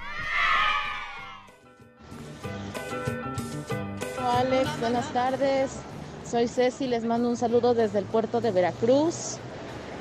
[4.38, 5.82] Alex, buenas tardes.
[6.32, 9.36] Soy Ceci, les mando un saludo desde el puerto de Veracruz.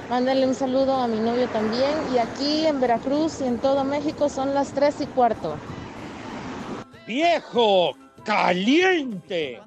[0.08, 1.90] Mándenle un saludo a mi novio también.
[2.14, 5.56] Y aquí en Veracruz y en todo México son las 3 y cuarto.
[7.04, 7.96] ¡Viejo!
[8.24, 9.60] ¡Caliente!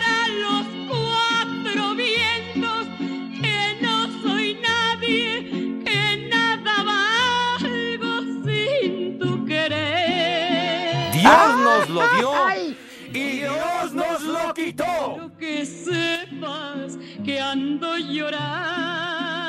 [17.98, 19.46] llorando.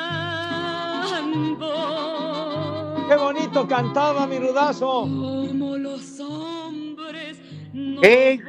[3.08, 5.02] ¡Qué bonito cantaba mi rudazo!
[5.02, 7.40] Como los hombres
[7.74, 8.40] no ¡Eh!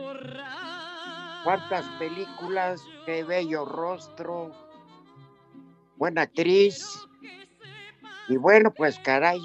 [1.45, 2.83] ¿Cuántas películas?
[3.07, 4.51] ¡Qué bello rostro!
[5.97, 6.85] Buena actriz.
[8.29, 9.41] Y bueno, pues caray,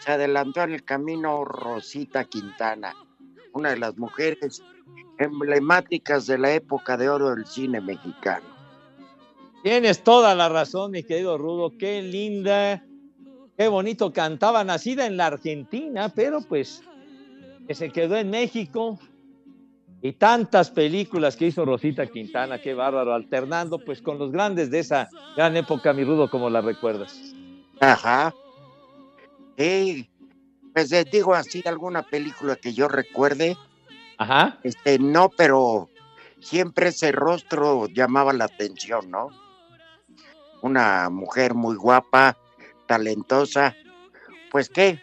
[0.00, 2.94] se adelantó en el camino Rosita Quintana,
[3.52, 4.62] una de las mujeres
[5.18, 8.55] emblemáticas de la época de oro del cine mexicano.
[9.66, 11.72] Tienes toda la razón, mi querido Rudo.
[11.76, 12.84] Qué linda,
[13.58, 14.62] qué bonito cantaba.
[14.62, 16.84] Nacida en la Argentina, pero pues
[17.66, 18.96] que se quedó en México.
[20.02, 24.78] Y tantas películas que hizo Rosita Quintana, qué bárbaro, alternando pues con los grandes de
[24.78, 27.34] esa gran época, mi Rudo, como la recuerdas.
[27.80, 28.32] Ajá.
[29.58, 30.08] Sí,
[30.72, 33.56] pues les digo así, alguna película que yo recuerde.
[34.16, 34.60] Ajá.
[34.62, 35.88] Este, no, pero
[36.38, 39.30] siempre ese rostro llamaba la atención, ¿no?
[40.62, 42.36] Una mujer muy guapa,
[42.86, 43.74] talentosa.
[44.50, 45.00] Pues, ¿qué?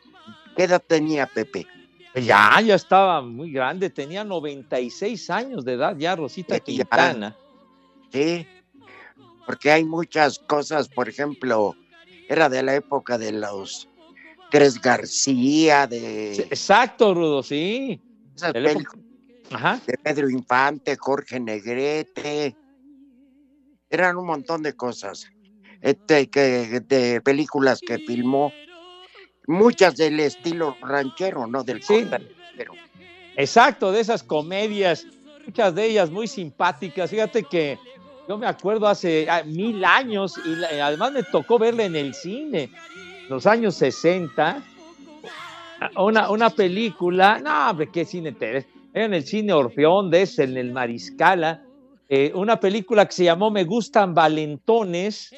[0.56, 1.68] ¿Qué edad tenía Pepe?
[2.16, 6.60] Ya, ya estaba muy grande, tenía 96 años de edad ya, Rosita Ya.
[6.64, 7.36] Quintana.
[8.12, 8.46] Sí,
[9.48, 11.76] porque hay muchas cosas, por ejemplo,
[12.30, 13.90] era de la época de los
[14.52, 18.00] Tres García, de, Exacto, Rudo, sí.
[18.36, 18.54] esas
[19.52, 19.82] Ajá.
[19.86, 22.56] de Pedro Infante, Jorge Negrete,
[23.90, 25.28] eran un montón de cosas,
[25.84, 28.52] este, que, de películas que filmó,
[29.46, 31.64] muchas del estilo ranchero, ¿no?
[31.64, 32.06] Del Sí.
[33.36, 35.06] Exacto, de esas comedias,
[35.46, 37.10] muchas de ellas muy simpáticas.
[37.10, 37.78] Fíjate que
[38.28, 42.70] yo me acuerdo hace ah, mil años y además me tocó verla en el cine,
[43.30, 44.64] los años 60.
[45.82, 48.66] ah, Una, una película, no, qué cine te ves?
[48.94, 51.64] Era en el cine Orfeón, de ese, en el Mariscala.
[52.08, 55.34] eh, una película que se llamó Me Gustan Valentones,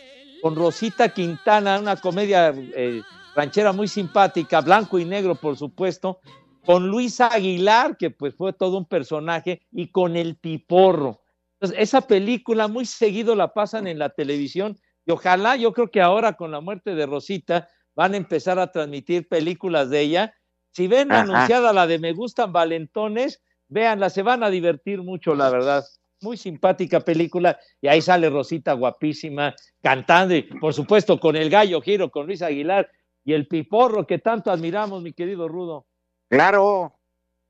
[0.45, 3.01] con Rosita Quintana, una comedia eh,
[3.34, 6.19] ranchera muy simpática, blanco y negro, por supuesto,
[6.63, 11.19] con Luis Aguilar, que pues fue todo un personaje, y con el Piporro.
[11.53, 16.03] Entonces, esa película muy seguido la pasan en la televisión y ojalá, yo creo que
[16.03, 20.36] ahora con la muerte de Rosita van a empezar a transmitir películas de ella.
[20.69, 21.21] Si ven Ajá.
[21.21, 25.84] anunciada la de Me Gustan Valentones, véanla, se van a divertir mucho, la verdad.
[26.26, 31.80] Muy simpática película y ahí sale Rosita guapísima cantando y por supuesto con el gallo
[31.82, 32.90] giro, con Luis Aguilar
[33.24, 35.86] y el Piporro que tanto admiramos, mi querido Rudo.
[36.28, 36.96] Claro,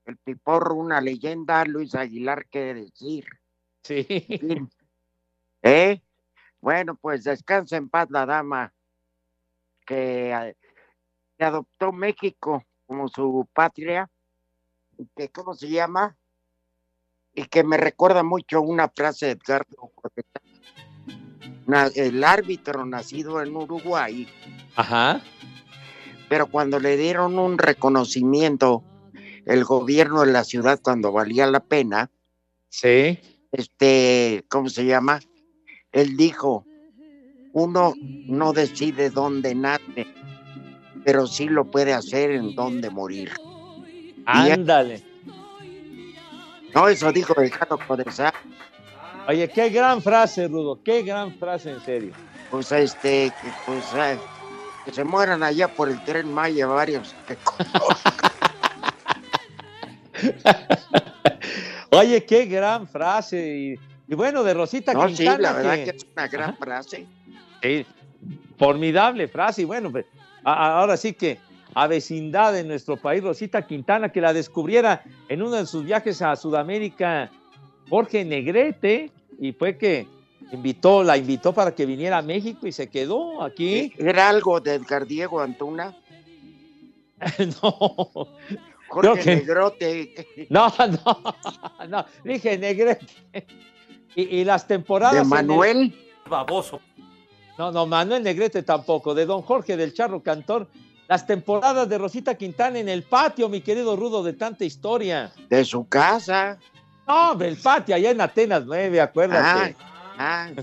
[0.05, 3.25] el Piporro, una leyenda, Luis Aguilar, qué decir.
[3.83, 4.05] Sí.
[5.63, 6.01] ¿Eh?
[6.59, 8.73] Bueno, pues descansa en paz la dama
[9.85, 10.53] que,
[11.37, 14.09] que adoptó México como su patria,
[15.15, 16.17] que, ¿cómo se llama?
[17.35, 19.91] Y que me recuerda mucho una frase de Edgardo
[21.95, 24.27] el árbitro nacido en Uruguay,
[24.75, 25.21] Ajá.
[26.29, 28.83] pero cuando le dieron un reconocimiento
[29.45, 32.09] el gobierno de la ciudad cuando valía la pena,
[32.69, 33.19] Sí.
[33.51, 35.19] este, ¿cómo se llama?
[35.91, 36.65] Él dijo,
[37.53, 37.93] uno
[38.27, 40.07] no decide dónde nace,
[41.03, 43.31] pero sí lo puede hacer en dónde morir.
[44.25, 45.03] Ándale.
[46.75, 48.33] No, eso dijo Ricardo Codesal.
[49.27, 52.13] Oye, qué gran frase, Rudo, qué gran frase, en serio.
[52.51, 54.15] Pues este, que, pues ah,
[54.83, 57.15] que se mueran allá por el tren Maya varios.
[57.27, 57.37] que
[61.91, 63.57] Oye, qué gran frase.
[63.57, 63.79] Y,
[64.11, 65.37] y bueno, de Rosita No, sí, Quintana.
[65.39, 67.07] la verdad que- que es una gran frase.
[67.63, 67.85] Sí,
[68.59, 69.63] formidable frase.
[69.63, 70.05] Y bueno, pues,
[70.43, 71.39] a- ahora sí que
[71.75, 76.21] a vecindad de nuestro país, Rosita Quintana, que la descubriera en uno de sus viajes
[76.21, 77.29] a Sudamérica,
[77.89, 80.07] Jorge Negrete, y fue que
[80.53, 83.91] invitó, la invitó para que viniera a México y se quedó aquí.
[83.97, 85.93] Era algo de Edgar Diego Antuna.
[87.61, 88.29] no.
[88.87, 89.35] Jorge que...
[89.35, 90.27] Negrote.
[90.49, 93.05] No, no, no, dije Negrete.
[94.15, 95.15] Y, y las temporadas.
[95.15, 95.77] ¿De Manuel?
[95.77, 96.29] El...
[96.29, 96.79] Baboso.
[97.57, 99.13] No, no, Manuel Negrete tampoco.
[99.13, 100.69] De Don Jorge del Charro Cantor.
[101.07, 105.31] Las temporadas de Rosita Quintana en el patio, mi querido Rudo, de tanta historia.
[105.49, 106.57] De su casa.
[107.07, 109.75] No, del patio, allá en Atenas 9, acuérdate.
[110.17, 110.61] Ah, ah.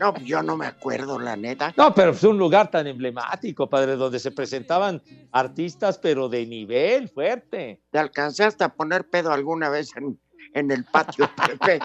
[0.00, 1.74] No, yo no me acuerdo, la neta.
[1.76, 7.08] No, pero fue un lugar tan emblemático, padre, donde se presentaban artistas, pero de nivel
[7.08, 7.80] fuerte.
[7.90, 10.18] ¿Te alcanzaste a poner pedo alguna vez en,
[10.54, 11.80] en el patio, Pepe?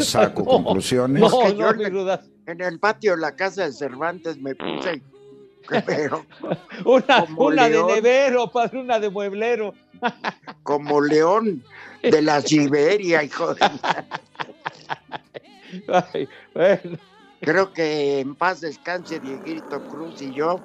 [0.00, 1.20] Saco conclusiones.
[1.20, 5.02] No, que yo en el patio de la casa de Cervantes me puse.
[5.86, 6.26] Pero,
[7.36, 9.74] Una, de nevero, padre, una de mueblero.
[10.62, 11.62] como león
[12.02, 13.70] de la Siberia, hijo de...
[15.88, 16.98] Ay, bueno.
[17.40, 20.60] Creo que en paz descanse Dieguito Cruz y yo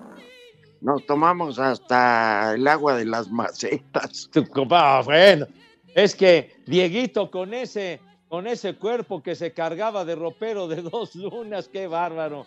[0.81, 4.29] nos tomamos hasta el agua de las macetas.
[4.69, 5.47] Ah, bueno,
[5.95, 11.15] es que Dieguito con ese, con ese cuerpo que se cargaba de ropero de dos
[11.15, 12.45] lunas, qué bárbaro.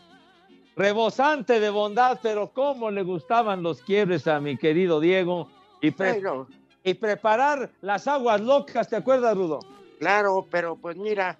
[0.80, 5.46] Rebosante de bondad, pero cómo le gustaban los quiebres a mi querido Diego.
[5.82, 6.48] Y, pre- Pero,
[6.82, 9.60] y preparar las aguas locas, ¿te acuerdas, Rudo?
[9.98, 11.38] claro, pero pues mira,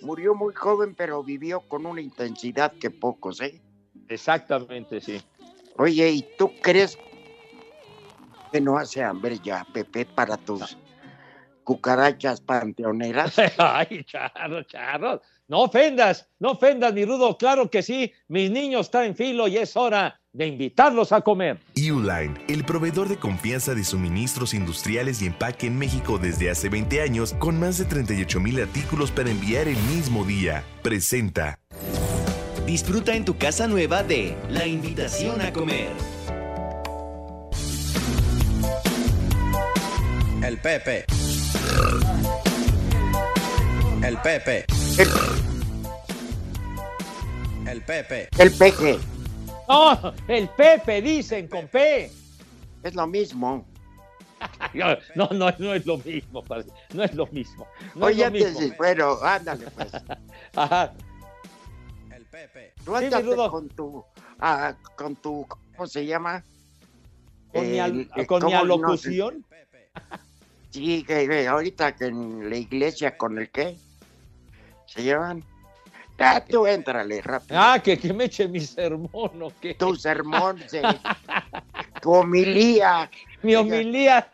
[0.00, 3.60] murió muy joven, pero vivió con una intensidad que pocos, ¿eh?
[4.08, 5.22] Exactamente, sí.
[5.76, 6.96] Oye, ¿y tú crees
[8.50, 10.78] que no hace hambre ya, Pepe, para tus
[11.64, 13.34] cucarachas panteoneras?
[13.58, 15.22] Ay, charro, charro.
[15.48, 17.36] No ofendas, no ofendas, mi Rudo.
[17.36, 21.58] Claro que sí, mis niños están en filo y es hora de invitarlos a comer.
[21.76, 27.02] Uline, el proveedor de confianza de suministros industriales y empaque en México desde hace 20
[27.02, 31.60] años, con más de 38 mil artículos para enviar el mismo día, presenta.
[32.66, 35.92] Disfruta en tu casa nueva de La Invitación a Comer.
[40.42, 41.04] El Pepe.
[44.02, 44.64] El Pepe.
[47.66, 48.28] El Pepe.
[48.38, 48.98] El peje,
[49.68, 52.10] No, el Pepe, dicen con P.
[52.82, 53.64] es lo mismo.
[55.14, 56.66] No, no, no es lo mismo, padre.
[56.92, 57.66] No es lo mismo.
[57.94, 58.58] No Oye, es lo mismo.
[58.60, 59.92] antes, bueno, ándale pues.
[60.56, 60.92] Ajá.
[62.84, 63.08] Tú Sí,
[63.50, 64.04] con tu,
[64.40, 66.44] ah, con tu, ¿cómo se llama?
[67.52, 68.96] Con mi, al- El- eh, con mi ¿cómo no?
[70.74, 73.76] Sí, que, ahorita que en la iglesia con el qué
[74.86, 75.44] se llevan.
[76.18, 77.60] Ah, tú éntrale rápido.
[77.60, 79.74] Ah, que, que me eche mi sermón, ¿o qué?
[79.74, 80.78] Tu sermón, sí.
[82.02, 83.08] tu homilía.
[83.42, 84.28] Mi homilía,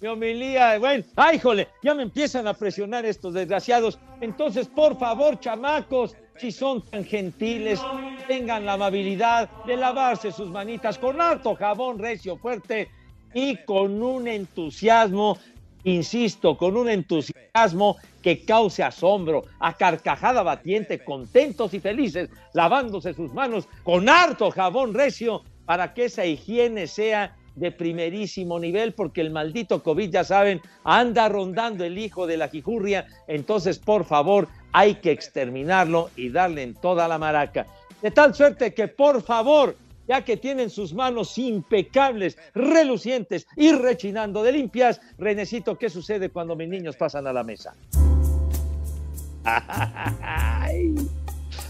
[0.00, 0.78] mi homilía.
[0.78, 3.98] Bueno, ay, jole, ya me empiezan a presionar estos desgraciados.
[4.22, 7.78] Entonces, por favor, chamacos, si son tan gentiles,
[8.26, 12.88] tengan la amabilidad de lavarse sus manitas con harto jabón recio, fuerte
[13.34, 15.38] y con un entusiasmo,
[15.84, 23.32] insisto, con un entusiasmo que cause asombro, a carcajada batiente, contentos y felices, lavándose sus
[23.32, 29.30] manos con harto jabón recio para que esa higiene sea de primerísimo nivel, porque el
[29.30, 34.94] maldito COVID, ya saben, anda rondando el hijo de la jijurria, entonces por favor hay
[34.96, 37.66] que exterminarlo y darle en toda la maraca.
[38.00, 39.76] De tal suerte que por favor,
[40.06, 46.56] ya que tienen sus manos impecables, relucientes y rechinando de limpias, Renecito, ¿qué sucede cuando
[46.56, 47.74] mis niños pasan a la mesa?
[49.44, 50.94] ¡Ay!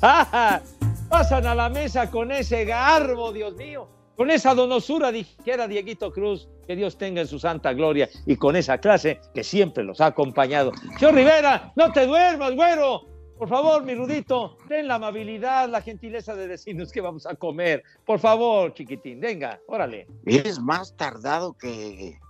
[1.08, 6.48] Pasan a la mesa con ese garbo, Dios mío, con esa donosura, dijera Dieguito Cruz,
[6.66, 10.06] que Dios tenga en su santa gloria, y con esa clase que siempre los ha
[10.06, 10.72] acompañado.
[10.98, 13.11] Señor Rivera, no te duermas, güero.
[13.42, 17.82] Por favor, mi Rudito, ten la amabilidad, la gentileza de decirnos que vamos a comer.
[18.06, 20.06] Por favor, chiquitín, venga, órale.
[20.24, 22.20] Es más tardado que,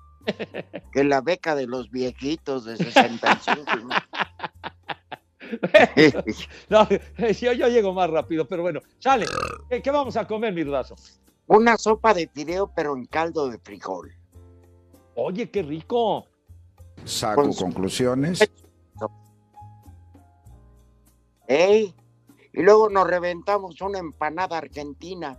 [0.91, 3.63] que la beca de los viejitos de 65.
[3.77, 3.91] ¿no?
[6.71, 9.27] No, yo, yo llego más rápido, pero bueno, sale.
[9.69, 10.97] ¿Qué, qué vamos a comer, mi rudazo?
[11.47, 14.17] Una sopa de fideo, pero en caldo de frijol.
[15.15, 16.27] Oye, qué rico.
[17.05, 18.51] Saco Con conclusiones.
[21.53, 21.93] ¿Eh?
[22.55, 25.39] Y luego nos reventamos una empanada argentina.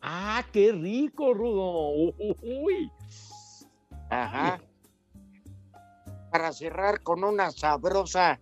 [0.00, 1.88] Ah, qué rico, Rudo.
[1.90, 2.90] Uy.
[4.10, 4.60] Ajá.
[6.30, 8.38] Para cerrar con una sabrosa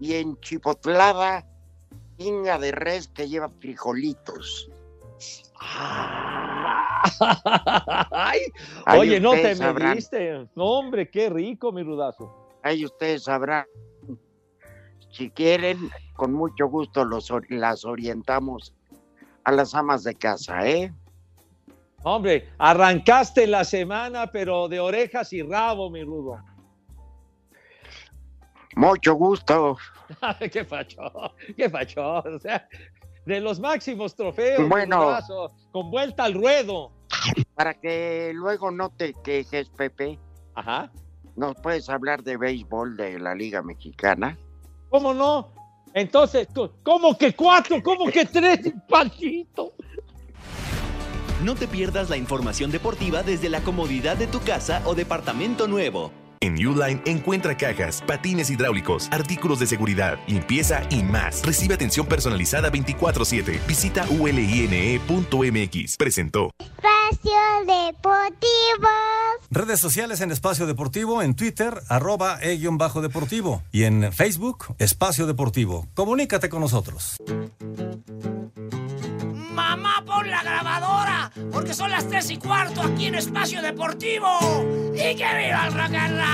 [0.00, 1.44] y enchipotlada
[2.16, 4.70] pinga de res que lleva frijolitos.
[8.10, 8.40] Ay,
[8.86, 9.96] Ahí oye, no te ustedes me sabrán.
[9.96, 10.48] diste.
[10.54, 12.34] No, hombre, qué rico, mi rudazo.
[12.62, 13.66] Ahí ustedes sabrán.
[15.18, 18.72] Si quieren, con mucho gusto los, las orientamos
[19.42, 20.94] a las amas de casa, ¿eh?
[22.04, 26.38] Hombre, arrancaste la semana, pero de orejas y rabo, mi rudo.
[28.76, 29.76] Mucho gusto.
[30.52, 31.02] qué facho,
[31.56, 32.18] qué facho.
[32.18, 32.68] O sea,
[33.26, 34.68] de los máximos trofeos.
[34.68, 35.02] Bueno.
[35.02, 36.92] rudazo, con vuelta al ruedo.
[37.56, 40.16] Para que luego no te quejes, Pepe.
[40.54, 40.92] Ajá.
[41.34, 44.38] ¿Nos puedes hablar de béisbol de la Liga Mexicana?
[44.90, 45.52] ¿Cómo no?
[45.94, 46.48] Entonces,
[46.82, 47.82] ¿cómo que cuatro?
[47.82, 49.72] ¿Cómo que tres, Panchito?
[51.42, 56.10] No te pierdas la información deportiva desde la comodidad de tu casa o departamento nuevo.
[56.40, 61.44] En Uline encuentra cajas, patines hidráulicos, artículos de seguridad, limpieza y más.
[61.44, 63.60] Recibe atención personalizada 24/7.
[63.66, 65.96] Visita uline.mx.
[65.96, 66.50] Presentó.
[67.10, 68.88] Espacio Deportivo.
[69.50, 73.62] Redes sociales en Espacio Deportivo, en Twitter, arroba e-bajo deportivo.
[73.72, 75.86] Y en Facebook, Espacio Deportivo.
[75.94, 77.16] Comunícate con nosotros.
[79.52, 84.28] Mamá, pon la grabadora, porque son las tres y cuarto aquí en Espacio Deportivo.
[84.94, 86.28] ¡Y que viva el rock and roll!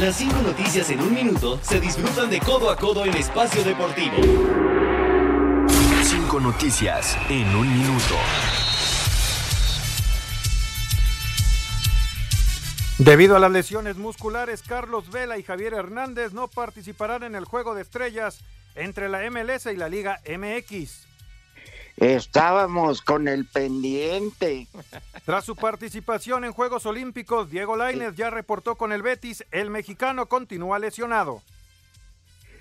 [0.00, 4.89] Las cinco noticias en un minuto se disfrutan de codo a codo en Espacio Deportivo.
[6.30, 8.14] Cinco noticias en un minuto.
[12.98, 17.74] Debido a las lesiones musculares, Carlos Vela y Javier Hernández no participarán en el juego
[17.74, 18.44] de estrellas
[18.76, 21.04] entre la MLS y la Liga MX.
[21.96, 24.68] Estábamos con el pendiente.
[25.24, 30.26] Tras su participación en Juegos Olímpicos, Diego Lainez ya reportó con el Betis, el mexicano
[30.26, 31.42] continúa lesionado.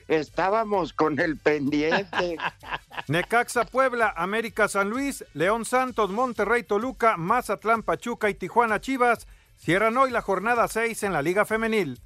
[0.09, 2.37] Estábamos con el pendiente.
[3.07, 9.95] Necaxa Puebla, América San Luis, León Santos, Monterrey Toluca, Mazatlán Pachuca y Tijuana Chivas cierran
[9.97, 12.01] hoy la jornada 6 en la Liga Femenil.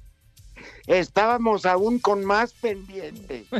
[0.86, 3.46] Estábamos aún con más pendiente.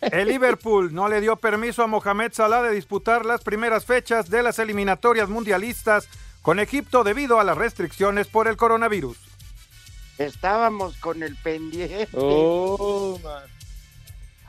[0.00, 4.42] El Liverpool no le dio permiso a Mohamed Salah de disputar las primeras fechas de
[4.42, 6.08] las eliminatorias mundialistas
[6.42, 9.27] con Egipto debido a las restricciones por el coronavirus.
[10.18, 12.08] Estábamos con el pendiente.
[12.14, 13.18] Oh.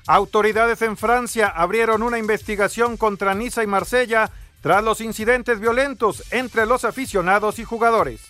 [0.07, 6.65] Autoridades en Francia abrieron una investigación contra Niza y Marsella tras los incidentes violentos entre
[6.65, 8.21] los aficionados y jugadores.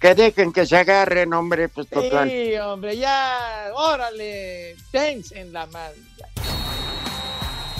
[0.00, 2.28] Que dejen que se agarren, hombre, pues total.
[2.28, 5.94] Sí, hombre, ya, órale, thanks en la mano.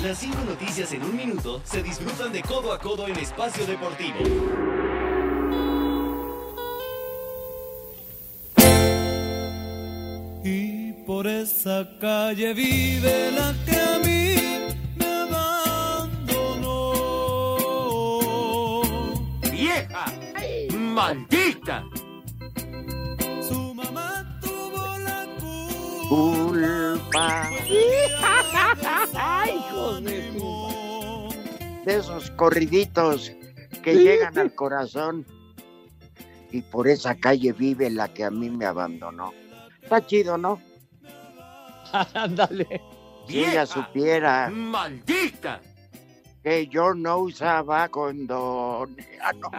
[0.02, 4.18] Las cinco noticias en un minuto se disfrutan de codo a codo en Espacio Deportivo.
[10.44, 14.36] Y por esa calle vive la que a mí
[14.96, 16.92] me abandonó.
[19.50, 20.06] ¡Vieja!
[20.76, 21.84] ¡Maldita!
[23.40, 25.26] Su mamá tuvo la
[26.08, 27.48] Culpa
[29.46, 30.32] hijos de
[31.84, 33.32] de esos corriditos
[33.82, 35.26] que llegan al corazón.
[36.50, 39.32] Y por esa calle vive la que a mí me abandonó.
[39.82, 40.60] Está chido, ¿no?
[42.14, 42.80] Ándale.
[43.28, 45.60] Si ella supiera ¡Maldita!
[46.42, 48.96] que yo no usaba condón.
[49.22, 49.50] Ah, no.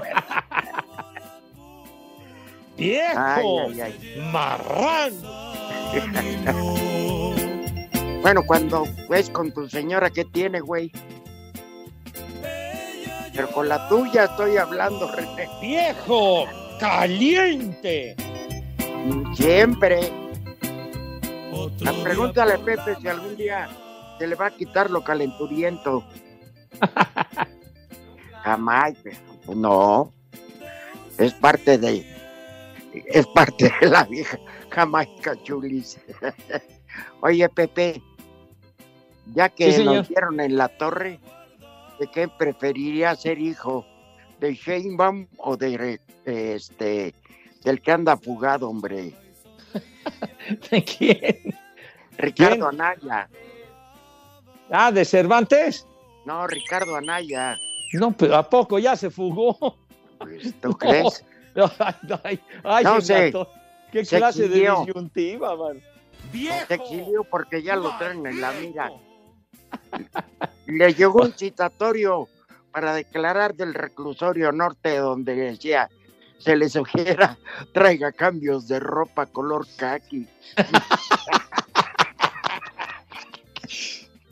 [2.76, 3.62] ¡Viejo!
[3.68, 4.32] Ay, ay, ay.
[4.32, 5.14] ¡Marrán!
[8.24, 10.90] Bueno, cuando ves con tu señora, ¿qué tiene, güey?
[13.34, 15.50] Pero con la tuya estoy hablando, René.
[15.60, 16.46] ¡Viejo!
[16.80, 18.16] ¡Caliente!
[19.34, 20.12] Siempre.
[22.04, 23.70] Pregúntale a Pepe si algún día
[24.18, 26.04] se le va a quitar lo calenturiento.
[28.44, 30.12] Jamás, pero, pues, no.
[31.18, 32.06] Es parte de.
[33.08, 34.38] Es parte de la vieja
[34.70, 36.00] Jamaica Chulis.
[37.22, 38.02] Oye, Pepe,
[39.34, 41.20] ya que Sí, nos vieron en la torre,
[42.00, 43.86] ¿de qué preferiría ser hijo?
[44.40, 47.14] ¿De Sheinbaum o de este
[47.64, 49.14] del que anda fugado, hombre?
[50.72, 51.56] ¿De quién?
[52.18, 52.82] Ricardo ¿Quién?
[52.82, 53.30] Anaya.
[54.70, 55.88] Ah, ¿de Cervantes?
[56.26, 57.58] No, Ricardo Anaya.
[57.94, 59.78] No, pero ¿a poco ya se fugó?
[60.18, 61.24] Pues, ¿Tú crees?
[61.56, 63.34] No, ay, ay, ay, No sé,
[63.92, 65.80] ¿Qué se clase de disyuntiva, man?
[66.68, 68.92] Se exilió porque ya lo traen en la mira.
[70.66, 72.28] Le llegó un citatorio
[72.72, 75.90] para declarar del reclusorio norte donde decía
[76.44, 77.38] se le sugiera
[77.74, 80.28] traiga cambios de ropa color khaki.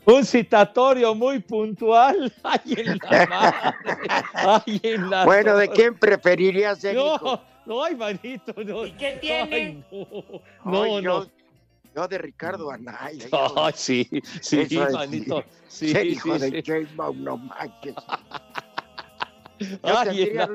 [0.04, 2.32] Un citatorio muy puntual.
[2.42, 3.76] Ay, en la madre.
[4.34, 7.18] Ay, en la Bueno, ¿de quién preferiría ser hijo?
[7.22, 7.40] No,
[7.76, 8.84] no, ay, manito, no.
[8.84, 9.54] ¿Y qué tiene?
[9.54, 11.00] Ay, no, no, Ay, no.
[11.24, 11.30] yo-
[11.94, 13.28] Yo de Ricardo Anaya.
[13.54, 14.08] Ay, sí,
[14.40, 15.44] sí, Eso es- manito.
[15.68, 16.62] Sí, Ser sí, hijo de sí.
[16.66, 17.94] James Bond, no manches.
[19.58, 20.48] Tendría-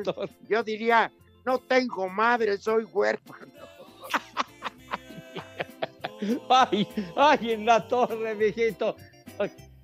[0.50, 1.10] yo diría,
[1.48, 3.54] no tengo madre, soy huérfano.
[6.50, 8.96] Ay, ay, en la torre, mijito.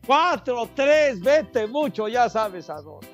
[0.05, 3.07] Cuatro, tres, vete mucho, ya sabes a dónde.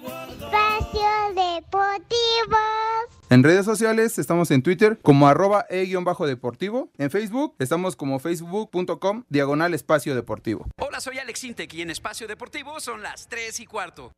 [0.00, 2.56] Espacio Deportivo.
[3.28, 6.90] En redes sociales estamos en Twitter como arroba e-deportivo.
[6.96, 10.66] En Facebook estamos como facebook.com diagonal espacio deportivo.
[10.80, 14.12] Hola, soy Alex Intec y en Espacio Deportivo son las 3 y cuarto.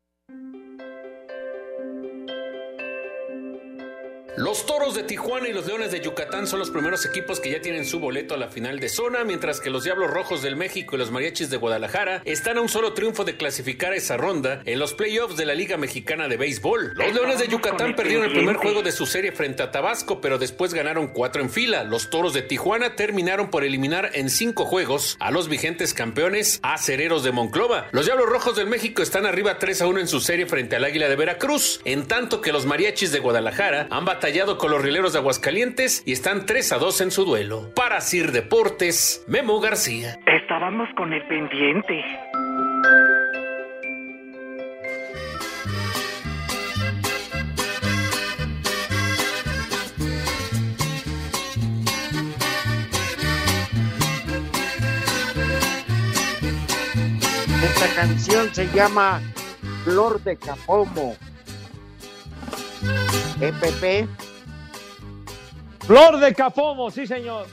[4.36, 7.60] Los Toros de Tijuana y los Leones de Yucatán son los primeros equipos que ya
[7.60, 10.94] tienen su boleto a la final de zona, mientras que los Diablos Rojos del México
[10.94, 14.78] y los Mariachis de Guadalajara están a un solo triunfo de clasificar esa ronda en
[14.78, 16.92] los playoffs de la Liga Mexicana de Béisbol.
[16.94, 20.38] Los Leones de Yucatán perdieron el primer juego de su serie frente a Tabasco, pero
[20.38, 21.82] después ganaron cuatro en fila.
[21.82, 27.24] Los Toros de Tijuana terminaron por eliminar en cinco juegos a los vigentes campeones acereros
[27.24, 27.88] de Monclova.
[27.90, 30.84] Los Diablos Rojos del México están arriba 3 a 1 en su serie frente al
[30.84, 34.27] Águila de Veracruz, en tanto que los Mariachis de Guadalajara han batallado
[34.58, 37.72] con los rieleros de Aguascalientes y están 3 a 2 en su duelo.
[37.74, 40.20] Para Sir Deportes, Memo García.
[40.26, 42.04] Estábamos con el pendiente.
[57.64, 59.22] Esta canción se llama
[59.84, 61.16] Flor de Capomo.
[63.40, 64.08] EPP.
[65.86, 67.46] Flor de Capomo, sí, señor.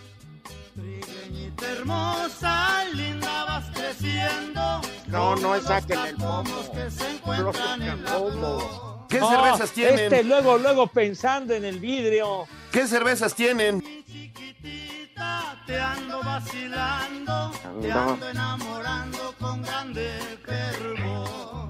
[1.78, 4.82] hermosa, linda vas creciendo.
[5.07, 6.43] No, no es saquen el pomo.
[6.73, 9.05] que se Flor de Capomo.
[9.09, 9.99] ¿Qué cervezas tienen?
[9.99, 12.47] Este luego, luego pensando en el vidrio.
[12.71, 13.84] ¿Qué cervezas tienen?
[15.65, 17.51] Te ando vacilando,
[17.82, 18.11] te Ando.
[18.13, 20.11] ando enamorando con grande
[20.45, 21.64] fervor.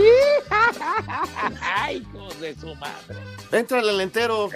[1.60, 3.16] Ay, hijo de su madre.
[3.52, 4.48] Entrale al entero.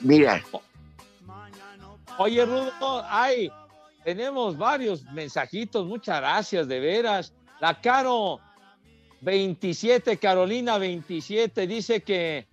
[0.00, 0.42] Mira.
[2.18, 3.50] Oye, Rudo, ay,
[4.04, 7.32] tenemos varios mensajitos, muchas gracias, de veras.
[7.60, 8.40] La Caro
[9.22, 12.46] 27, Carolina 27, dice que,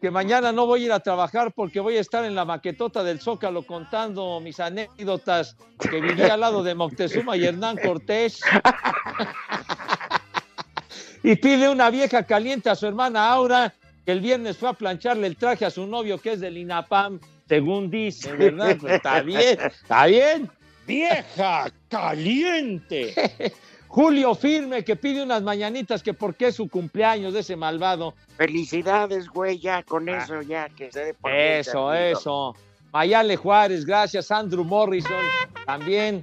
[0.00, 3.04] que mañana no voy a ir a trabajar porque voy a estar en la maquetota
[3.04, 8.40] del Zócalo contando mis anécdotas que viví al lado de Moctezuma y Hernán Cortés.
[11.22, 13.74] y pide una vieja caliente a su hermana Aura,
[14.06, 17.20] que el viernes fue a plancharle el traje a su novio que es del INAPAM,
[17.46, 18.78] según dice, ¿verdad?
[18.80, 20.50] Pues está bien, está bien.
[20.86, 23.14] Vieja caliente.
[23.90, 28.14] Julio Firme, que pide unas mañanitas, que porque es su cumpleaños de ese malvado.
[28.36, 32.54] Felicidades, güey, ya con eso, ya que se dé Eso, eso.
[32.92, 34.30] Mayale Juárez, gracias.
[34.30, 35.24] Andrew Morrison,
[35.66, 36.22] también.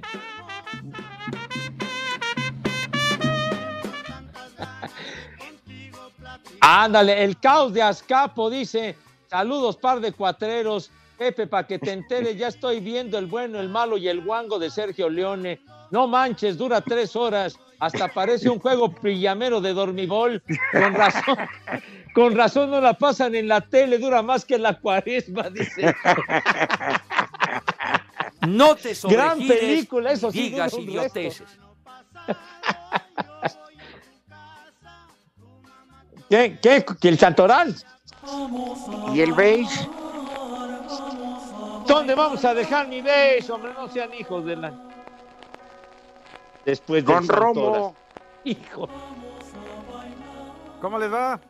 [6.62, 8.96] Ándale, el caos de Azcapo dice:
[9.28, 10.90] Saludos, par de cuatreros.
[11.18, 14.58] Pepe, para que te enteres, ya estoy viendo el bueno, el malo y el guango
[14.58, 15.60] de Sergio Leone.
[15.90, 17.58] No manches, dura tres horas.
[17.80, 20.42] Hasta parece un juego pillamero de dormibol.
[20.72, 21.36] Con razón,
[22.14, 25.94] con razón no la pasan en la tele, dura más que la cuaresma, dice.
[28.46, 31.48] No te Gran película, eso sí, digas idioteces.
[36.30, 36.58] ¿Qué?
[36.62, 36.84] ¿Qué?
[37.00, 37.74] ¿Que el Santoral?
[39.14, 39.88] ¿Y el beige?
[41.88, 43.72] ¿Dónde vamos a dejar mi beso, hombre?
[43.72, 44.72] No sean hijos de la...
[46.64, 47.54] Después Con Santoral.
[47.54, 47.96] Romo.
[48.44, 48.88] Hijo.
[50.80, 51.40] ¿Cómo les va?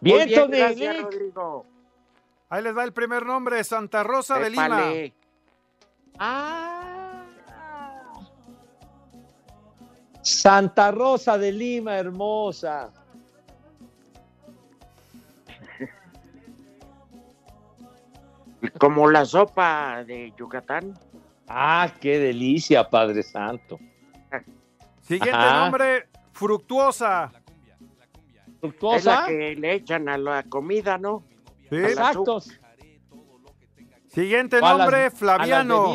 [0.00, 1.02] Bien, bien, Tony, gracias, Nick.
[1.04, 1.66] Rodrigo.
[2.48, 4.66] Ahí les va el primer nombre, Santa Rosa de Lima.
[4.66, 5.14] Épale.
[10.22, 12.90] Santa Rosa de Lima, hermosa.
[18.78, 20.98] Como la sopa de Yucatán.
[21.46, 23.78] Ah, qué delicia, Padre Santo.
[25.02, 25.60] Siguiente Ajá.
[25.60, 27.32] nombre, Fructuosa.
[28.92, 31.24] Es la que le echan a la comida, ¿no?
[31.70, 31.76] Sí.
[31.76, 32.40] Exacto.
[34.08, 35.94] Siguiente O a las- nombre, a las Flaviano.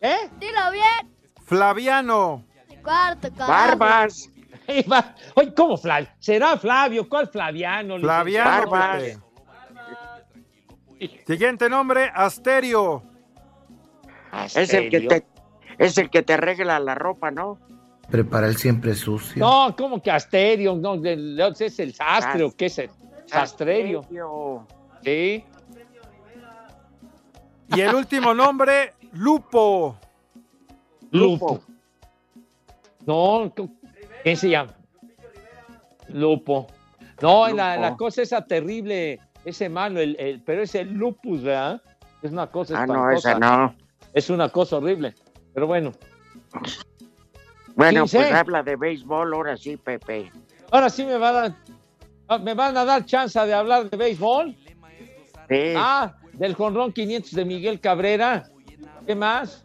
[0.00, 0.16] ¿Eh?
[0.38, 1.14] Dilo bien.
[1.44, 2.44] Flaviano.
[2.82, 3.28] Cuarto.
[3.36, 4.30] Barbas.
[5.34, 6.08] Oye, ¿cómo Flavio?
[6.18, 7.08] ¿Será Flavio?
[7.08, 7.98] ¿Cuál Flaviano?
[7.98, 8.70] Flaviano.
[8.70, 9.18] Barbas.
[11.26, 13.02] Siguiente nombre, Asterio.
[14.54, 15.24] Es el que te
[15.78, 17.58] es el que te arregla la ropa, ¿no?
[18.10, 19.44] Prepara el siempre sucio.
[19.44, 20.76] No, ¿cómo que Asterio?
[20.76, 22.90] No, es el sastre o qué es el
[23.26, 24.00] sastrerio.
[24.00, 24.66] Asterio.
[25.02, 25.44] Sí.
[27.74, 29.96] Y el último nombre, Lupo.
[31.10, 31.62] Lupo.
[33.06, 33.52] No,
[34.22, 34.74] ¿quién se llama?
[36.08, 36.66] Lupo.
[37.20, 41.80] No, La, la cosa esa terrible, ese malo, el, el- pero es el lupus, ¿verdad?
[42.22, 43.74] Es una cosa Ah, no, esa no.
[44.14, 45.14] Es una cosa horrible.
[45.54, 45.92] Pero bueno,
[47.74, 50.30] Bueno, pues habla de béisbol, ahora sí, Pepe.
[50.70, 51.54] ahora sí me, va a dar,
[52.28, 54.54] ah, me van a dar chance de hablar de béisbol.
[55.48, 55.74] Sí.
[55.76, 58.44] Ah, del jonrón 500 de Miguel Cabrera.
[59.06, 59.64] ¿Qué más?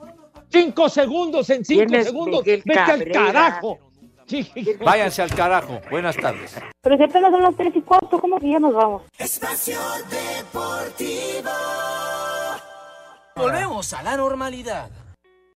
[0.49, 2.41] Cinco segundos en cinco ¿Quién es segundos.
[2.41, 3.79] Miguel Vete al carajo.
[4.83, 5.79] Váyanse al carajo.
[5.89, 6.55] Buenas tardes.
[6.81, 9.03] Pero si apenas son las tres y cuarto, ¿cómo que ya nos vamos?
[9.17, 11.51] Espacio Deportivo.
[13.35, 14.89] Volvemos a la normalidad.